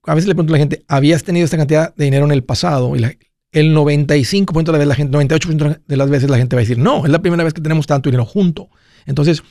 [0.04, 2.44] a veces le pregunto a la gente, ¿habías tenido esta cantidad de dinero en el
[2.44, 2.94] pasado?
[2.94, 3.04] Y
[3.52, 7.04] el 95% de la gente, 98% de las veces la gente va a decir, no,
[7.04, 8.68] es la primera vez que tenemos tanto dinero junto.
[9.06, 9.42] Entonces,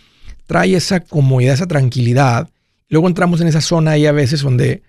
[0.45, 2.49] trae esa comodidad, esa tranquilidad.
[2.89, 4.83] Luego entramos en esa zona ahí a veces donde,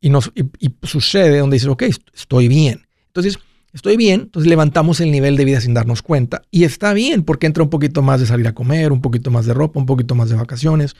[0.00, 2.86] y, nos, y, y sucede, donde dices, ok, est- estoy bien.
[3.06, 3.38] Entonces,
[3.74, 6.42] estoy bien, entonces levantamos el nivel de vida sin darnos cuenta.
[6.50, 9.44] Y está bien porque entra un poquito más de salir a comer, un poquito más
[9.44, 10.96] de ropa, un poquito más de vacaciones,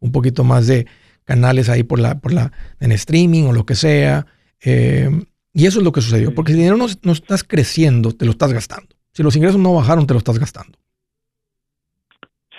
[0.00, 0.86] un poquito más de
[1.24, 4.26] canales ahí por la, por la, en streaming o lo que sea.
[4.64, 5.08] Eh,
[5.52, 6.34] y eso es lo que sucedió.
[6.34, 8.88] Porque si el dinero no, no estás creciendo, te lo estás gastando.
[9.12, 10.78] Si los ingresos no bajaron, te lo estás gastando.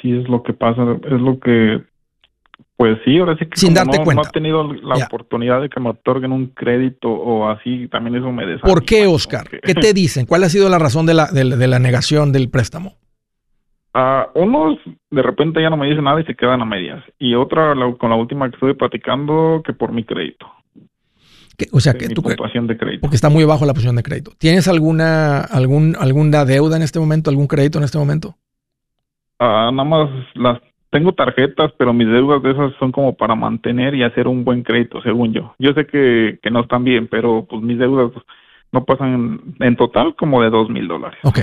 [0.01, 1.84] Sí, es lo que pasa, es lo que,
[2.77, 4.23] pues sí, ahora sí que Sin darte no, cuenta.
[4.23, 8.31] no he tenido la oportunidad de que me otorguen un crédito o así, también eso
[8.31, 8.57] me.
[8.59, 9.47] ¿Por qué, Oscar?
[9.49, 10.25] ¿Qué te dicen?
[10.25, 12.95] ¿Cuál ha sido la razón de la, de, la- de la negación del préstamo?
[13.97, 14.77] Ah, unos
[15.09, 17.01] de repente ya no me dicen nada y se quedan a medias.
[17.17, 20.45] Y otra, la- con la última que estuve platicando, que por mi crédito,
[21.57, 22.99] ¿Qué- o sea, que tú, puntuación de crédito.
[22.99, 24.31] porque está muy bajo la posición de crédito.
[24.38, 28.35] ¿Tienes alguna, algún, alguna deuda en este momento, algún crédito en este momento?
[29.39, 30.59] Ah, nada más las
[30.89, 34.63] tengo tarjetas, pero mis deudas de esas son como para mantener y hacer un buen
[34.63, 35.54] crédito, según yo.
[35.60, 38.12] Yo sé que, que no están bien, pero pues mis deudas
[38.71, 41.19] no pasan en total como de dos mil dólares.
[41.24, 41.39] Ok.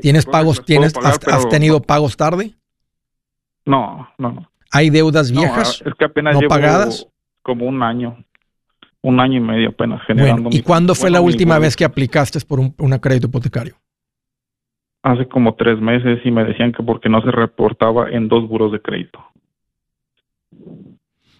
[0.00, 0.64] ¿Tienes pagos?
[0.64, 1.82] ¿Tienes, pagar, has, tenido no.
[1.82, 2.54] pagos tarde?
[3.66, 4.50] No, no, no.
[4.72, 5.82] ¿Hay deudas viejas?
[5.84, 7.06] es que apenas no llevo pagadas?
[7.42, 8.22] como un año,
[9.02, 10.50] un año y medio apenas bueno, generando.
[10.50, 13.74] ¿y mi- cuándo fue bueno, la última vez que aplicaste por un, un crédito hipotecario?
[15.02, 18.70] Hace como tres meses y me decían que porque no se reportaba en dos buros
[18.72, 19.18] de crédito.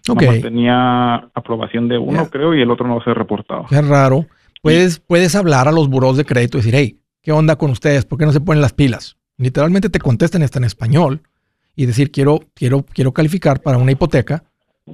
[0.09, 3.67] Ok, Nomás tenía aprobación de uno, creo, y el otro no se reportaba.
[3.71, 4.27] es raro.
[4.63, 8.05] Puedes, puedes hablar a los buros de crédito y decir, hey, ¿qué onda con ustedes?
[8.05, 9.17] ¿Por qué no se ponen las pilas?
[9.37, 11.23] Literalmente te contestan hasta en español
[11.77, 14.45] y decir, quiero, quiero, quiero calificar para una hipoteca,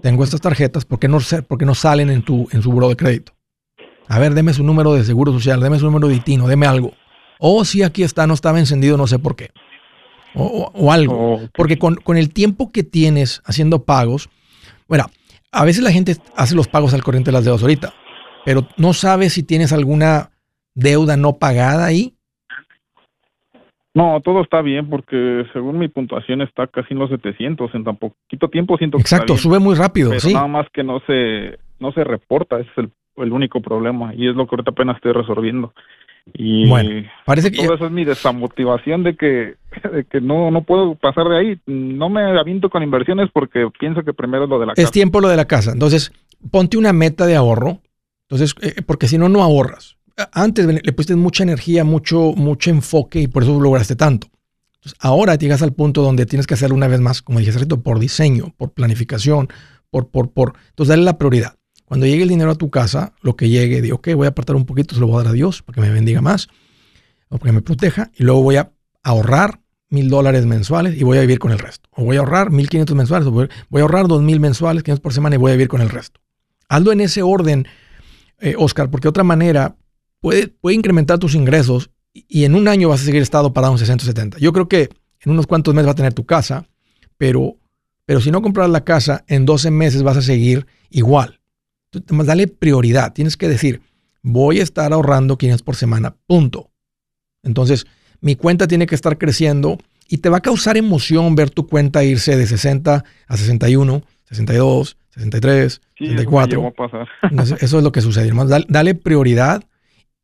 [0.03, 2.89] tengo estas tarjetas, ¿por qué no, por qué no salen en, tu, en su buro
[2.89, 3.33] de crédito?
[4.09, 6.93] A ver, deme su número de seguro social, deme su número de ITINO, deme algo.
[7.39, 9.51] O si aquí está, no estaba encendido, no sé por qué.
[10.35, 11.41] O, o- algo.
[11.55, 14.29] Porque con, con el tiempo que tienes haciendo pagos,
[14.89, 15.07] bueno,
[15.53, 17.95] a veces la gente hace los pagos al corriente de las deudas ahorita,
[18.45, 20.31] pero no sabes si tienes alguna
[20.75, 22.13] deuda no pagada ahí.
[23.95, 27.75] No, todo está bien porque según mi puntuación está casi en los 700.
[27.75, 29.43] En tan poquito tiempo siento que Exacto, está bien.
[29.43, 30.35] sube muy rápido, pero sí.
[30.35, 34.29] nada más que no se no se reporta, ese es el, el único problema y
[34.29, 35.73] es lo que ahorita apenas estoy resolviendo.
[36.35, 39.55] Y Bueno, Parece que todo eso es mi desamotivación de que,
[39.93, 41.61] de que no, no puedo pasar de ahí.
[41.67, 44.91] No me aviento con inversiones porque pienso que primero es lo de la es casa.
[44.91, 45.73] tiempo lo de la casa.
[45.73, 46.13] Entonces,
[46.51, 47.81] ponte una meta de ahorro.
[48.29, 49.97] Entonces, eh, porque si no, no ahorras.
[50.33, 54.29] Antes le pusiste mucha energía, mucho, mucho enfoque y por eso lograste tanto.
[54.77, 57.61] Entonces, ahora llegas al punto donde tienes que hacerlo una vez más, como dije hace
[57.61, 59.49] rato, por diseño, por planificación,
[59.91, 60.55] por, por, por.
[60.71, 61.57] Entonces, dale la prioridad.
[61.87, 64.57] Cuando llegue el dinero a tu casa, lo que llegue, digo, ok, voy a apartar
[64.57, 66.49] un poquito, se lo voy a dar a Dios para que me bendiga más
[67.29, 68.73] o para que me proteja y luego voy a
[69.03, 71.89] ahorrar mil dólares mensuales y voy a vivir con el resto.
[71.93, 75.01] O voy a ahorrar mil quinientos mensuales, o voy, a ahorrar dos mil mensuales, 500
[75.01, 76.21] por semana y voy a vivir con el resto.
[76.69, 77.67] Hazlo en ese orden,
[78.41, 79.77] eh, Oscar, porque de otra manera
[80.21, 84.39] puede, incrementar tus ingresos y, en un año vas a seguir estado parado en 670.
[84.39, 86.69] Yo creo que en unos cuantos meses va a tener tu casa,
[87.17, 87.57] pero,
[88.05, 91.36] pero si no compras la casa, en 12 meses vas a seguir igual.
[92.07, 93.13] Dale prioridad.
[93.13, 93.81] Tienes que decir,
[94.23, 96.71] voy a estar ahorrando 500 por semana, punto.
[97.43, 97.87] Entonces,
[98.21, 99.79] mi cuenta tiene que estar creciendo
[100.09, 104.97] y te va a causar emoción ver tu cuenta irse de 60 a 61, 62,
[105.11, 106.75] 63, 64.
[107.43, 108.33] Eso, eso, es lo que sucede.
[108.47, 109.65] Dale, dale prioridad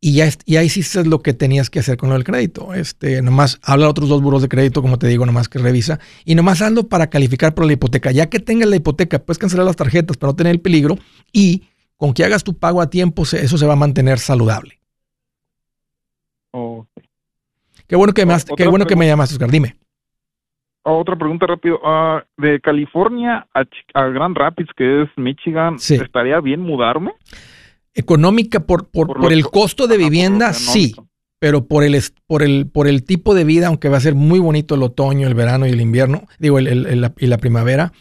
[0.04, 2.74] y ya, ya hiciste lo que tenías que hacer con lo del crédito.
[2.74, 6.00] Este, nomás habla a otros dos buros de crédito, como te digo, nomás que revisa.
[6.24, 8.10] Y nomás hazlo para calificar por la hipoteca.
[8.10, 10.96] Ya que tengas la hipoteca, puedes cancelar las tarjetas para no tener el peligro.
[11.32, 14.80] Y con que hagas tu pago a tiempo, eso se va a mantener saludable.
[17.86, 19.52] Qué bueno que me, qué bueno que me llamaste, Oscar.
[19.52, 19.76] Dime.
[20.82, 21.78] Otra pregunta rápido.
[21.84, 23.62] Ah, de California a,
[23.94, 27.12] a, Grand Rapids, que es Michigan, ¿estaría bien mudarme?
[27.94, 30.94] Económica por, por, por, el costo de vivienda, sí.
[31.38, 34.38] Pero por el, por, el, por el tipo de vida, aunque va a ser muy
[34.38, 37.92] bonito el otoño, el verano y el invierno, digo, el, y la primavera,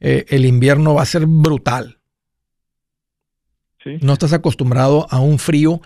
[0.00, 1.98] eh, el invierno va a ser brutal.
[4.02, 5.80] No estás acostumbrado a un frío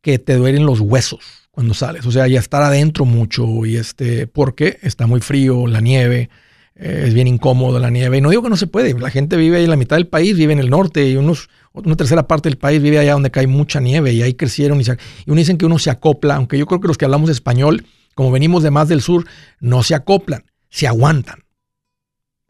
[0.00, 2.06] que te duelen los huesos cuando sales.
[2.06, 6.30] O sea, ya estar adentro mucho y este, porque está muy frío, la nieve,
[6.74, 8.18] eh, es bien incómodo la nieve.
[8.18, 10.36] Y no digo que no se puede, la gente vive ahí, la mitad del país
[10.36, 13.46] vive en el norte y unos, una tercera parte del país vive allá donde cae
[13.46, 14.92] mucha nieve y ahí crecieron y, se,
[15.24, 17.84] y uno dicen que uno se acopla, aunque yo creo que los que hablamos español,
[18.14, 19.24] como venimos de más del sur,
[19.60, 21.40] no se acoplan, se aguantan.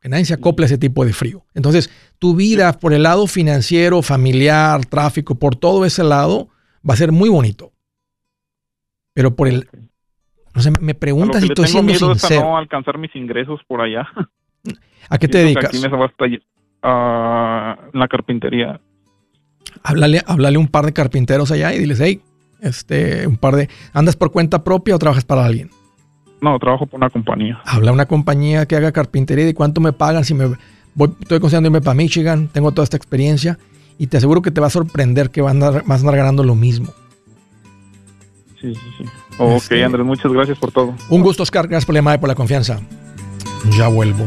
[0.01, 1.45] Que nadie se acopla a ese tipo de frío.
[1.55, 6.49] Entonces, tu vida por el lado financiero, familiar, tráfico, por todo ese lado,
[6.89, 7.73] va a ser muy bonito.
[9.13, 9.69] Pero por el...
[10.55, 12.41] No sé, me preguntas si estoy siendo sincero.
[12.41, 14.09] no alcanzar mis ingresos por allá.
[15.11, 15.67] ¿A qué te dedicas?
[15.67, 15.89] Aquí me
[16.83, 18.81] a la carpintería.
[19.83, 22.21] Háblale, háblale un par de carpinteros allá y diles, hey,
[22.61, 23.69] este, un par de...
[23.93, 25.71] ¿Andas por cuenta propia o trabajas para alguien?
[26.41, 27.61] No, trabajo por una compañía.
[27.65, 30.57] Habla una compañía que haga carpintería y cuánto me pagan si me
[30.95, 33.59] voy, estoy considerando irme para Michigan, tengo toda esta experiencia
[33.99, 36.43] y te aseguro que te va a sorprender que van a vas a andar ganando
[36.43, 36.93] lo mismo.
[38.61, 39.05] Sí, sí, sí.
[39.39, 40.95] Ok, este, Andrés, muchas gracias por todo.
[41.09, 41.67] Un gusto, Oscar.
[41.67, 42.81] Gracias por la llamada y por la confianza.
[43.77, 44.27] Ya vuelvo.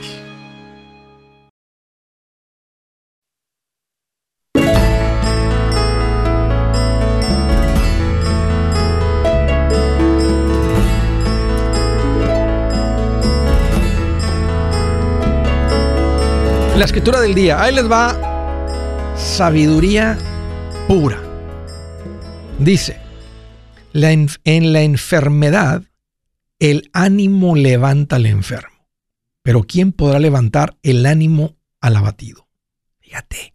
[16.76, 17.62] La escritura del día.
[17.62, 18.16] Ahí les va
[19.16, 20.18] sabiduría
[20.88, 21.23] pura.
[22.64, 22.96] Dice,
[23.92, 25.84] en la enfermedad
[26.58, 28.88] el ánimo levanta al enfermo,
[29.42, 32.48] pero ¿quién podrá levantar el ánimo al abatido?
[33.00, 33.52] Fíjate.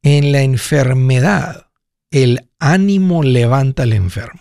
[0.00, 1.66] En la enfermedad
[2.10, 4.40] el ánimo levanta al enfermo.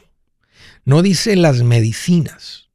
[0.86, 2.70] No dice las medicinas,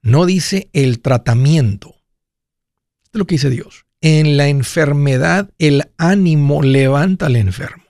[0.00, 1.96] no dice el tratamiento.
[3.12, 3.84] Es lo que dice Dios.
[4.00, 7.89] En la enfermedad el ánimo levanta al enfermo.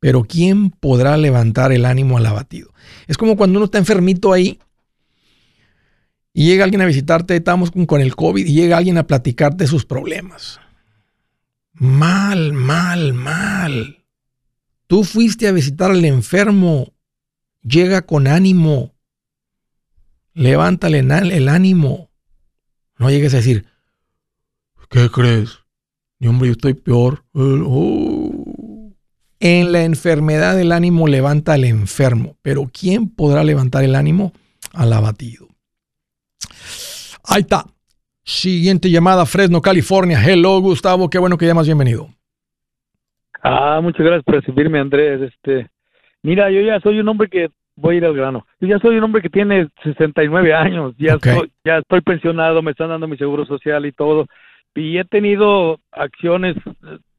[0.00, 2.72] Pero ¿quién podrá levantar el ánimo al abatido?
[3.06, 4.58] Es como cuando uno está enfermito ahí
[6.32, 9.84] y llega alguien a visitarte, estamos con el COVID y llega alguien a platicarte sus
[9.84, 10.60] problemas.
[11.72, 14.04] Mal, mal, mal.
[14.86, 16.92] Tú fuiste a visitar al enfermo.
[17.62, 18.94] Llega con ánimo.
[20.32, 22.10] Levántale el ánimo.
[22.98, 23.66] No llegues a decir,
[24.90, 25.60] ¿Qué crees?
[26.18, 27.24] Mi hombre, yo estoy peor.
[27.32, 28.19] Oh.
[29.40, 34.32] En la enfermedad el ánimo levanta al enfermo, pero ¿quién podrá levantar el ánimo
[34.74, 35.46] al abatido?
[37.26, 37.64] Ahí está.
[38.22, 40.18] Siguiente llamada, Fresno, California.
[40.22, 41.08] Hello, Gustavo.
[41.08, 41.66] Qué bueno que llamas.
[41.66, 42.08] Bienvenido.
[43.42, 45.32] Ah, muchas gracias por recibirme, Andrés.
[45.32, 45.70] Este,
[46.22, 48.46] mira, yo ya soy un hombre que voy a ir al grano.
[48.60, 50.94] Yo ya soy un hombre que tiene 69 años.
[50.98, 51.16] Ya,
[51.64, 54.26] ya estoy pensionado, me están dando mi seguro social y todo
[54.74, 56.56] y he tenido acciones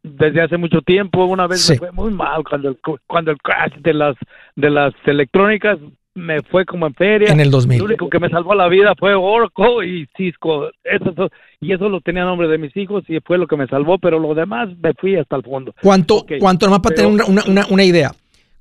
[0.04, 1.26] desde hace mucho tiempo.
[1.26, 1.74] Una vez Sí.
[1.74, 2.78] me fue muy mal cuando el,
[3.08, 4.16] cuando el crash de las
[4.56, 5.78] de las electrónicas
[6.14, 7.32] me fue como en feria.
[7.32, 7.80] En el 2000.
[7.80, 10.70] Lo único que me salvó la vida fue Oracle y Cisco.
[10.84, 11.30] Eso, eso-
[11.62, 13.98] y eso lo tenía a nombre de mis hijos y fue lo que me salvó,
[13.98, 15.74] pero lo demás me fui hasta el fondo.
[15.82, 18.12] ¿Cuánto, Ok, cuánto, nomás para pero- tener una, una- una- una idea,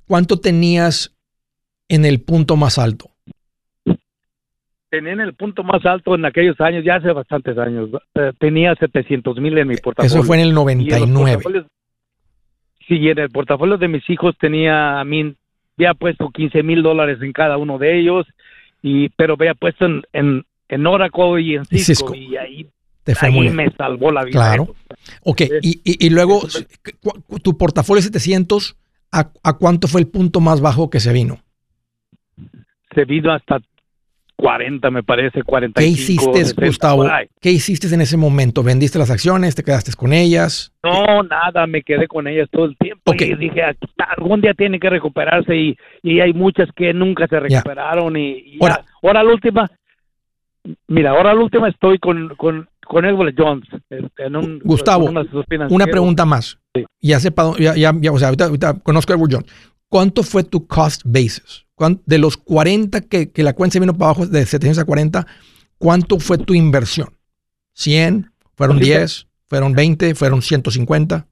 [0.07, 1.13] cuánto tenías
[1.89, 3.10] en el punto más alto?
[4.91, 8.75] Tenía en el punto más alto en aquellos años, ya hace bastantes años, eh, tenía
[8.75, 10.15] 700 mil en mi portafolio.
[10.19, 10.55] Eso fue en el Y en
[11.13, 11.65] 99.
[12.87, 15.33] Sí, en el portafolio de mis hijos tenía, a mí,
[15.77, 18.27] había puesto 15 mil dólares en cada uno de ellos,
[18.83, 22.15] y pero había puesto en, en, en Oracle y en Cisco, Cisco.
[22.15, 22.67] y ahí,
[23.05, 23.55] Te fue ahí muy bien.
[23.55, 24.33] me salvó la vida.
[24.33, 24.75] Claro.
[25.23, 26.41] Ok, y, y- y luego,
[27.41, 28.75] tu portafolio 700,
[29.13, 31.39] ¿a, a cuánto fue el punto más bajo que se vino?
[32.93, 33.61] Se vino hasta
[34.41, 35.91] 40, me parece, ¿Qué 45.
[36.01, 37.05] hiciste, 60, Gustavo?
[37.39, 38.63] ¿Qué hiciste en ese momento?
[38.63, 39.53] ¿Vendiste las acciones?
[39.55, 40.73] ¿Te quedaste con ellas?
[40.83, 43.21] No, nada, me quedé con ellas todo el tiempo Ok.
[43.21, 47.27] y dije, "Aquí está, algún día tiene que recuperarse y, y hay muchas que nunca
[47.27, 48.91] se recuperaron y, y Ahora- ya.
[49.07, 49.71] ahora la última,
[50.87, 53.67] mira, ahora la última estoy con, con, con Edward Jones.
[53.73, 55.11] este, En un, Gustavo,
[55.69, 56.57] Una pregunta más.
[56.73, 56.85] Sí.
[57.01, 59.70] Ya sepa, ya, ya, ya, o sea, ahorita, ahorita conozco a Edward Jones.
[59.91, 61.65] ¿Cuánto fue tu cost basis?
[61.75, 64.85] ¿Cuán- De los 40 que, que la cuenta se vino para abajo, de 700 a
[64.85, 65.27] 40,
[65.77, 67.09] ¿cuánto fue tu inversión?
[67.77, 68.31] ¿100?
[68.55, 69.27] ¿Fueron Ahorita- 10?
[69.47, 70.15] ¿Fueron 20?
[70.15, 71.27] ¿Fueron 150?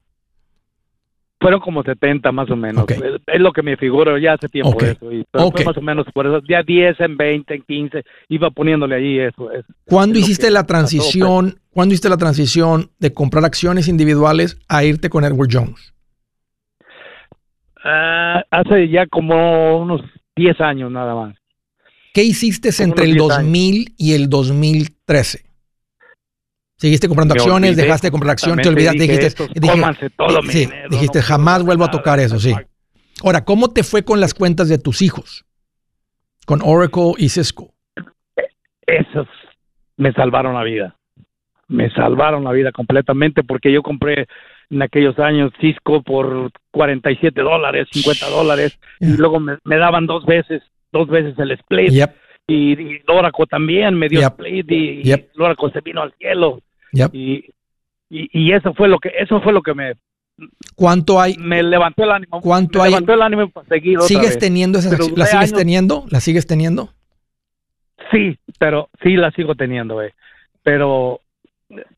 [1.39, 2.83] Fueron como 70 más o menos.
[2.83, 2.91] Ok.
[2.91, 4.83] Es, lo que me figuro ya hace tiempo Ok.
[4.83, 5.09] eso.
[5.09, 5.55] Y, pero Ok.
[5.55, 6.41] fue más o menos por eso.
[6.49, 9.49] Ya 10 en 20, en 15, iba poniéndole ahí eso.
[9.53, 9.67] eso.
[9.85, 11.61] ¿Cuándo Es hiciste la pasó, transición?
[11.69, 15.93] ¿Cuándo hiciste la transición de comprar acciones individuales a irte con Edward Jones?
[17.83, 20.01] Ah, hace ya como unos
[20.35, 21.35] 10 años nada más.
[22.13, 23.37] ¿Qué hiciste Como entre el 10 años.
[23.37, 25.45] 2000 y el 2013?
[26.77, 27.69] ¿Seguiste comprando Me acciones?
[27.71, 28.63] olvidé ¿Dejaste de comprar acciones?
[28.63, 29.01] ¿Te olvidaste?
[29.03, 32.51] Dijiste, estos dije- todo mi sí, dinero, dijiste no jamás vuelvo a tocar eso, sí.
[32.53, 32.67] nada".
[33.23, 35.45] Ahora, ¿cómo te fue con las cuentas de tus hijos?
[36.45, 37.73] Con Oracle y Cisco.
[38.87, 39.27] Esos
[39.97, 40.95] me salvaron la vida.
[41.67, 44.27] Me salvaron la vida completamente porque yo compré
[44.69, 49.09] en aquellos años Cisco por 47 dólares, 50 dólares, Yeah.
[49.13, 50.61] y luego me, me daban dos veces,
[50.91, 51.91] dos veces el split.
[51.91, 52.15] Yep,
[52.47, 54.31] Y, y Oracle también me dio Yep.
[54.33, 55.29] split y, Yep.
[55.35, 56.61] y Oracle se vino al cielo.
[57.13, 57.45] Y,
[58.09, 59.93] y, y eso fue lo que eso fue lo que me,
[60.75, 61.35] ¿Cuánto hay?
[61.37, 62.39] me levantó el ánimo.
[62.41, 62.91] ¿Cuánto me hay?
[62.91, 64.39] levantó el ánimo para seguir otra ¿Sigues vez.
[64.39, 65.53] teniendo esas duré sigues años.
[65.53, 66.05] teniendo?
[66.09, 66.89] ¿Las sigues teniendo?
[68.11, 70.11] Sí, pero sí la sigo teniendo, güey.
[70.63, 71.19] Pero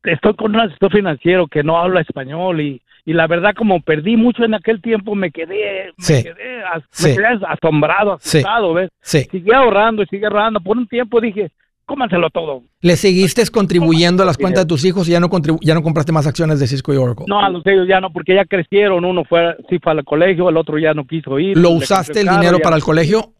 [0.04, 4.16] estoy con un asesor financiero que no habla español y, y la verdad como perdí
[4.16, 7.08] mucho en aquel tiempo me quedé, me quedé, as- Sí.
[7.08, 8.90] me quedé asombrado, asustado, ¿ves?
[9.00, 9.26] Sí.
[9.30, 10.60] Sigue ahorrando y sigue ahorrando.
[10.60, 11.50] Por un tiempo dije,
[11.86, 12.62] cómanselo todo.
[12.80, 15.28] ¿Le seguiste contribuyendo a las cuentas de tus hijos y ya no,
[15.62, 17.26] ya no compraste más acciones de Cisco y Oracle?
[17.28, 19.04] No, a los ellos ya no, porque ya crecieron.
[19.04, 21.56] Uno fue, sí fue al colegio, el otro ya no quiso ir.
[21.56, 23.32] ¿Lo usaste el dinero para el colegio?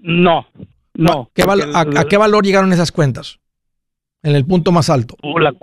[0.00, 0.46] No,
[0.94, 1.30] no.
[1.34, 3.38] ¿Qué val- porque a, el- a qué valor llegaron esas cuentas?
[4.26, 5.16] En el punto más alto.
[5.22, 5.54] La-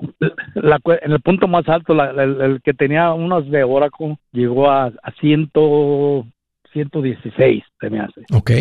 [0.56, 4.18] la cu- en el punto más alto, la- el, el que tenía unos de Oracle
[4.32, 6.26] llegó a, a ciento,
[6.72, 8.22] 116, se me hace.
[8.34, 8.52] Ok.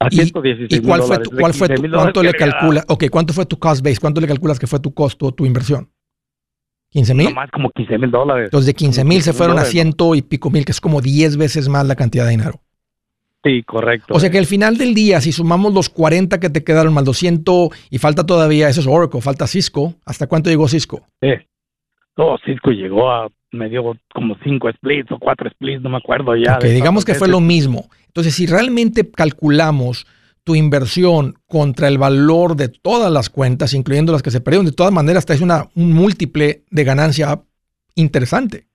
[0.00, 2.84] A ¿Y, 116 y cuál mil fue tu, cuál fue 15 tu, cuánto le calcula?
[2.88, 3.98] Ok, ¿cuánto fue tu cost base?
[4.00, 5.88] ¿Cuánto le calculas que fue tu costo, tu inversión?
[6.94, 7.26] ¿15 mil?
[7.30, 8.44] Nomás como 15 mil dólares.
[8.46, 11.00] Entonces de 15 mil se 15,000 fueron a ciento y pico mil, que es como
[11.00, 12.60] 10 veces más la cantidad de dinero.
[13.44, 14.14] Sí, correcto.
[14.14, 17.04] O sea que al final del día, si sumamos los 40 que te quedaron más
[17.04, 19.94] 200 y falta todavía, eso es Oracle, falta Cisco.
[20.06, 21.06] ¿Hasta cuánto llegó Cisco?
[21.20, 21.32] Sí.
[22.16, 23.82] No, Cisco llegó a, me dio
[24.14, 26.56] como 5 splits o 4 splits, no me acuerdo ya.
[26.56, 27.90] Ok, de digamos que fue lo mismo.
[28.06, 30.06] Entonces, si realmente calculamos
[30.42, 34.72] tu inversión contra el valor de todas las cuentas, incluyendo las que se perdieron, de
[34.72, 37.42] todas maneras, traes una, un múltiple de ganancia
[37.94, 38.66] interesante.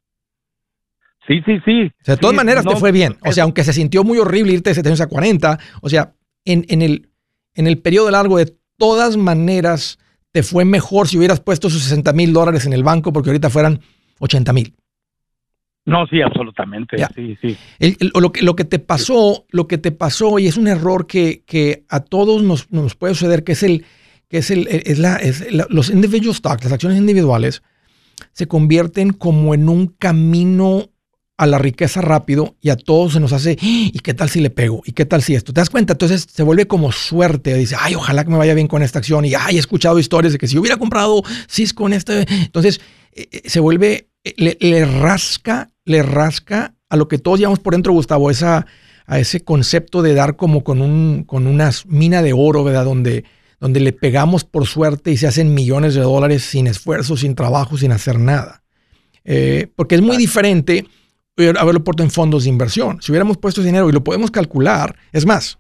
[1.30, 1.84] Sí, sí, sí.
[2.02, 3.16] O sea, de todas Sí, maneras no, te fue bien.
[3.24, 6.14] O sea, aunque se sintió muy horrible irte de 700 a 40, o sea,
[6.44, 7.10] en, en el,
[7.54, 10.00] en el periodo largo, de todas maneras,
[10.32, 13.50] te fue mejor si hubieras puesto esos 60 mil dólares en el banco, porque ahorita
[13.52, 13.80] fueran
[14.20, 14.76] 80 mil.
[15.86, 16.98] No, sí, absolutamente.
[16.98, 17.10] Ya.
[17.16, 17.56] Sí, sí.
[17.80, 20.68] El- el- lo, que, lo que te pasó, lo que te pasó, y es un
[20.68, 23.86] error que, que a todos nos, nos puede suceder, que es el,
[24.28, 27.62] que es el, es la, es la- los individual stocks, las acciones individuales,
[28.34, 30.90] se convierten como en un camino
[31.40, 34.42] a la riqueza rápido y a todos se nos hace, "Ah, ¿y qué tal si
[34.42, 34.82] le pego?
[34.86, 35.54] ¿Y qué tal si esto?
[35.54, 35.94] ¿Te das cuenta?
[35.94, 37.54] Entonces se vuelve como suerte.
[37.54, 39.24] Dice, ay, ojalá que me vaya bien con esta acción.
[39.24, 42.26] Y, ay, he escuchado historias de que si hubiera comprado Cisco en este...
[42.30, 42.82] Entonces
[43.14, 47.60] eh, eh, se vuelve, eh, le, le rasca, le rasca a lo que todos llevamos
[47.60, 48.66] por dentro, Gustavo, esa,
[49.06, 52.84] a ese concepto de dar como con, un, con una mina de oro, ¿verdad?
[52.84, 53.24] Donde,
[53.62, 57.78] donde le pegamos por suerte y se hacen millones de dólares sin esfuerzo, sin trabajo,
[57.78, 58.64] sin hacer nada.
[59.24, 60.86] Eh, porque es muy diferente
[61.48, 63.02] haberlo puesto en fondos de inversión.
[63.02, 65.60] Si hubiéramos puesto ese dinero y lo podemos calcular, es más,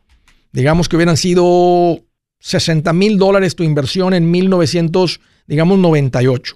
[0.51, 2.01] digamos que hubieran sido
[2.39, 6.55] 60 mil dólares tu inversión en 1900, digamos 98.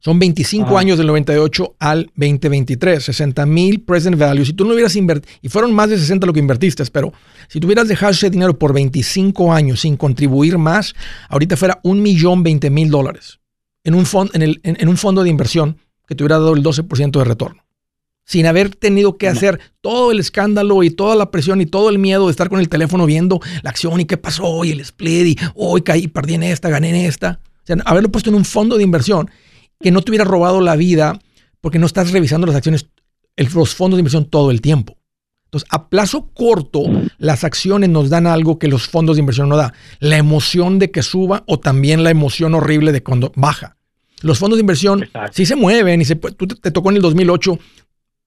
[0.00, 4.44] Son 25 años del 98 al 2023, 60 mil present value.
[4.44, 7.12] Si tú no hubieras invertido, y fueron más de 60 lo que invertiste, pero
[7.48, 10.94] si tú hubieras dejado ese dinero por 25 años sin contribuir más,
[11.28, 13.38] ahorita fuera un millón 20 mil dólares
[13.84, 17.24] en un, en, en un fondo de inversión que te hubiera dado el 12% de
[17.24, 17.62] retorno
[18.24, 21.98] sin haber tenido que hacer todo el escándalo y toda la presión y todo el
[21.98, 25.26] miedo de estar con el teléfono viendo la acción y qué pasó y el split
[25.26, 27.40] y hoy caí, perdí en esta, gané en esta.
[27.62, 29.30] O sea, haberlo puesto en un fondo de inversión
[29.80, 31.18] que no te hubiera robado la vida
[31.60, 32.86] porque no estás revisando las acciones,
[33.36, 34.96] los fondos de inversión todo el tiempo.
[35.44, 36.84] Entonces, a plazo corto,
[37.18, 39.72] las acciones nos dan algo que los fondos de inversión no dan.
[40.00, 43.76] La emoción de que suba o también la emoción horrible de cuando baja.
[44.22, 47.02] Los fondos de inversión sí se mueven y se, tú te, te, tocó en el
[47.02, 47.58] 2008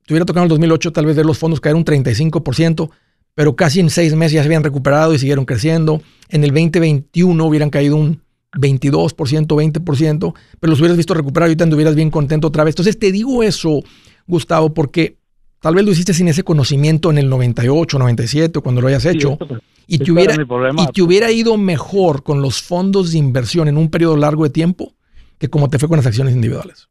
[0.05, 2.89] te hubiera tocado en el 2008 tal vez ver los fondos caer un 35%,
[3.33, 6.01] pero casi en seis meses ya se habían recuperado y siguieron creciendo.
[6.29, 8.21] En el 2021 hubieran caído un
[8.53, 12.73] 22%, 20%, pero los hubieras visto recuperar y ahorita anduvieras bien contento otra vez.
[12.73, 13.81] Entonces te digo eso,
[14.27, 15.17] Gustavo, porque
[15.59, 19.05] tal vez lo hiciste sin ese conocimiento en el 98, 97 o cuando lo hayas
[19.05, 19.37] hecho.
[19.37, 23.77] Pues, y, te hubiera, y te hubiera ido mejor con los fondos de inversión en
[23.77, 24.93] un periodo largo de tiempo
[25.37, 26.89] que como te fue con las acciones individuales.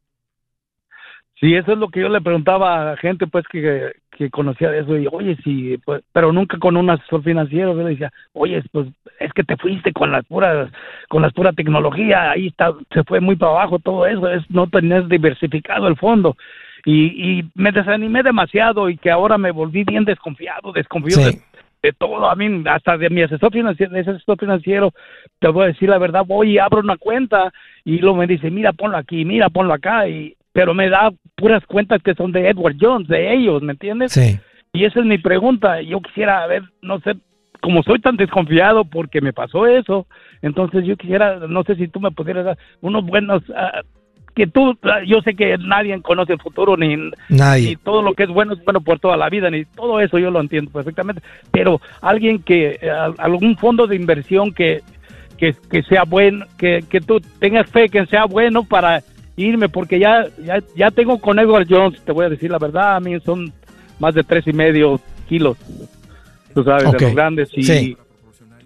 [1.45, 4.79] Sí, eso es lo que yo le preguntaba a gente pues que, que conocía de
[4.79, 4.97] eso.
[4.97, 8.89] Y oye, sí, pues, pero nunca con un asesor financiero, yo le decía, oye, pues
[9.21, 10.71] es que te fuiste con las puras,
[11.11, 14.69] con las pura tecnología, ahí está, se fue muy para abajo todo eso, es no
[14.69, 16.35] tenías diversificado el fondo.
[16.87, 21.19] Y, y me desanimé demasiado y que ahora me volví bien desconfiado, desconfío
[21.83, 24.95] de, todo, a mí, hasta de mi asesor financiero, de ese asesor financiero,
[25.41, 27.53] te voy a decir la verdad, voy y abro una cuenta
[27.85, 30.09] y luego me dice, mira, ponlo aquí, mira, ponlo acá.
[30.09, 34.13] Y pero me da puras cuentas que son de Edward Jones, de ellos, ¿me entiendes?
[34.13, 34.39] Sí.
[34.73, 35.83] Y esa es mi pregunta.
[35.83, 37.17] Yo quisiera ver, no sé,
[37.61, 40.07] como soy tan desconfiado porque me pasó eso,
[40.43, 43.81] entonces yo quisiera, no sé si tú me pudieras dar unos buenos, ah,
[44.37, 47.77] que tú, ah, yo sé que nadie conoce el futuro, ni, nadie.
[47.83, 50.31] todo lo que es bueno es bueno por toda la vida, ni todo eso yo
[50.31, 54.83] lo entiendo perfectamente, pero alguien que, eh, algún fondo de inversión que,
[55.37, 59.03] que, que sea bueno, que, que tú tengas fe que sea bueno para
[59.37, 62.97] irme porque ya, ya, ya tengo con Edward Jones, te voy a decir la verdad,
[62.97, 63.53] a mí son
[63.99, 65.57] más de tres y medio kilos,
[66.55, 67.97] tú sabes, de los grandes y,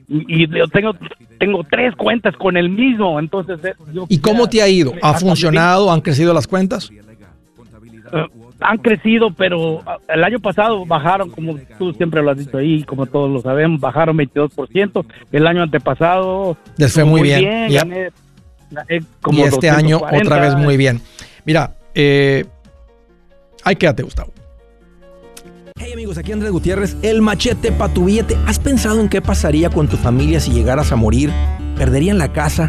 [0.09, 0.95] y, tengo,
[1.39, 3.63] tengo tres cuentas con el mismo, entonces...
[3.65, 3.75] Eh,
[4.09, 4.93] ¿Y cómo te ha ido?
[5.03, 5.93] ¿Ha funcionado?
[5.93, 6.91] ¿Han crecido las cuentas?
[6.91, 8.27] Eh,
[8.61, 12.83] han crecido, pero ah, el año pasado bajaron, como tú siempre lo has dicho ahí,
[12.85, 15.05] como todos lo sabemos, bajaron 22%.
[15.31, 16.57] El año antepasado...
[16.77, 17.71] Les fue muy, bien.
[18.89, 19.01] Eh,
[19.31, 21.01] y este año otra vez muy bien.
[21.45, 22.45] Mira, eh,
[23.65, 24.33] ahí quédate, Gustavo.
[25.81, 28.37] Hey amigos, aquí Andrés Gutiérrez, el machete para tu billete.
[28.47, 31.31] ¿Has pensado en qué pasaría con tu familia si llegaras a morir?
[31.77, 32.69] ¿Perderían la casa?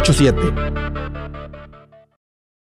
[0.03, 1.20] 987.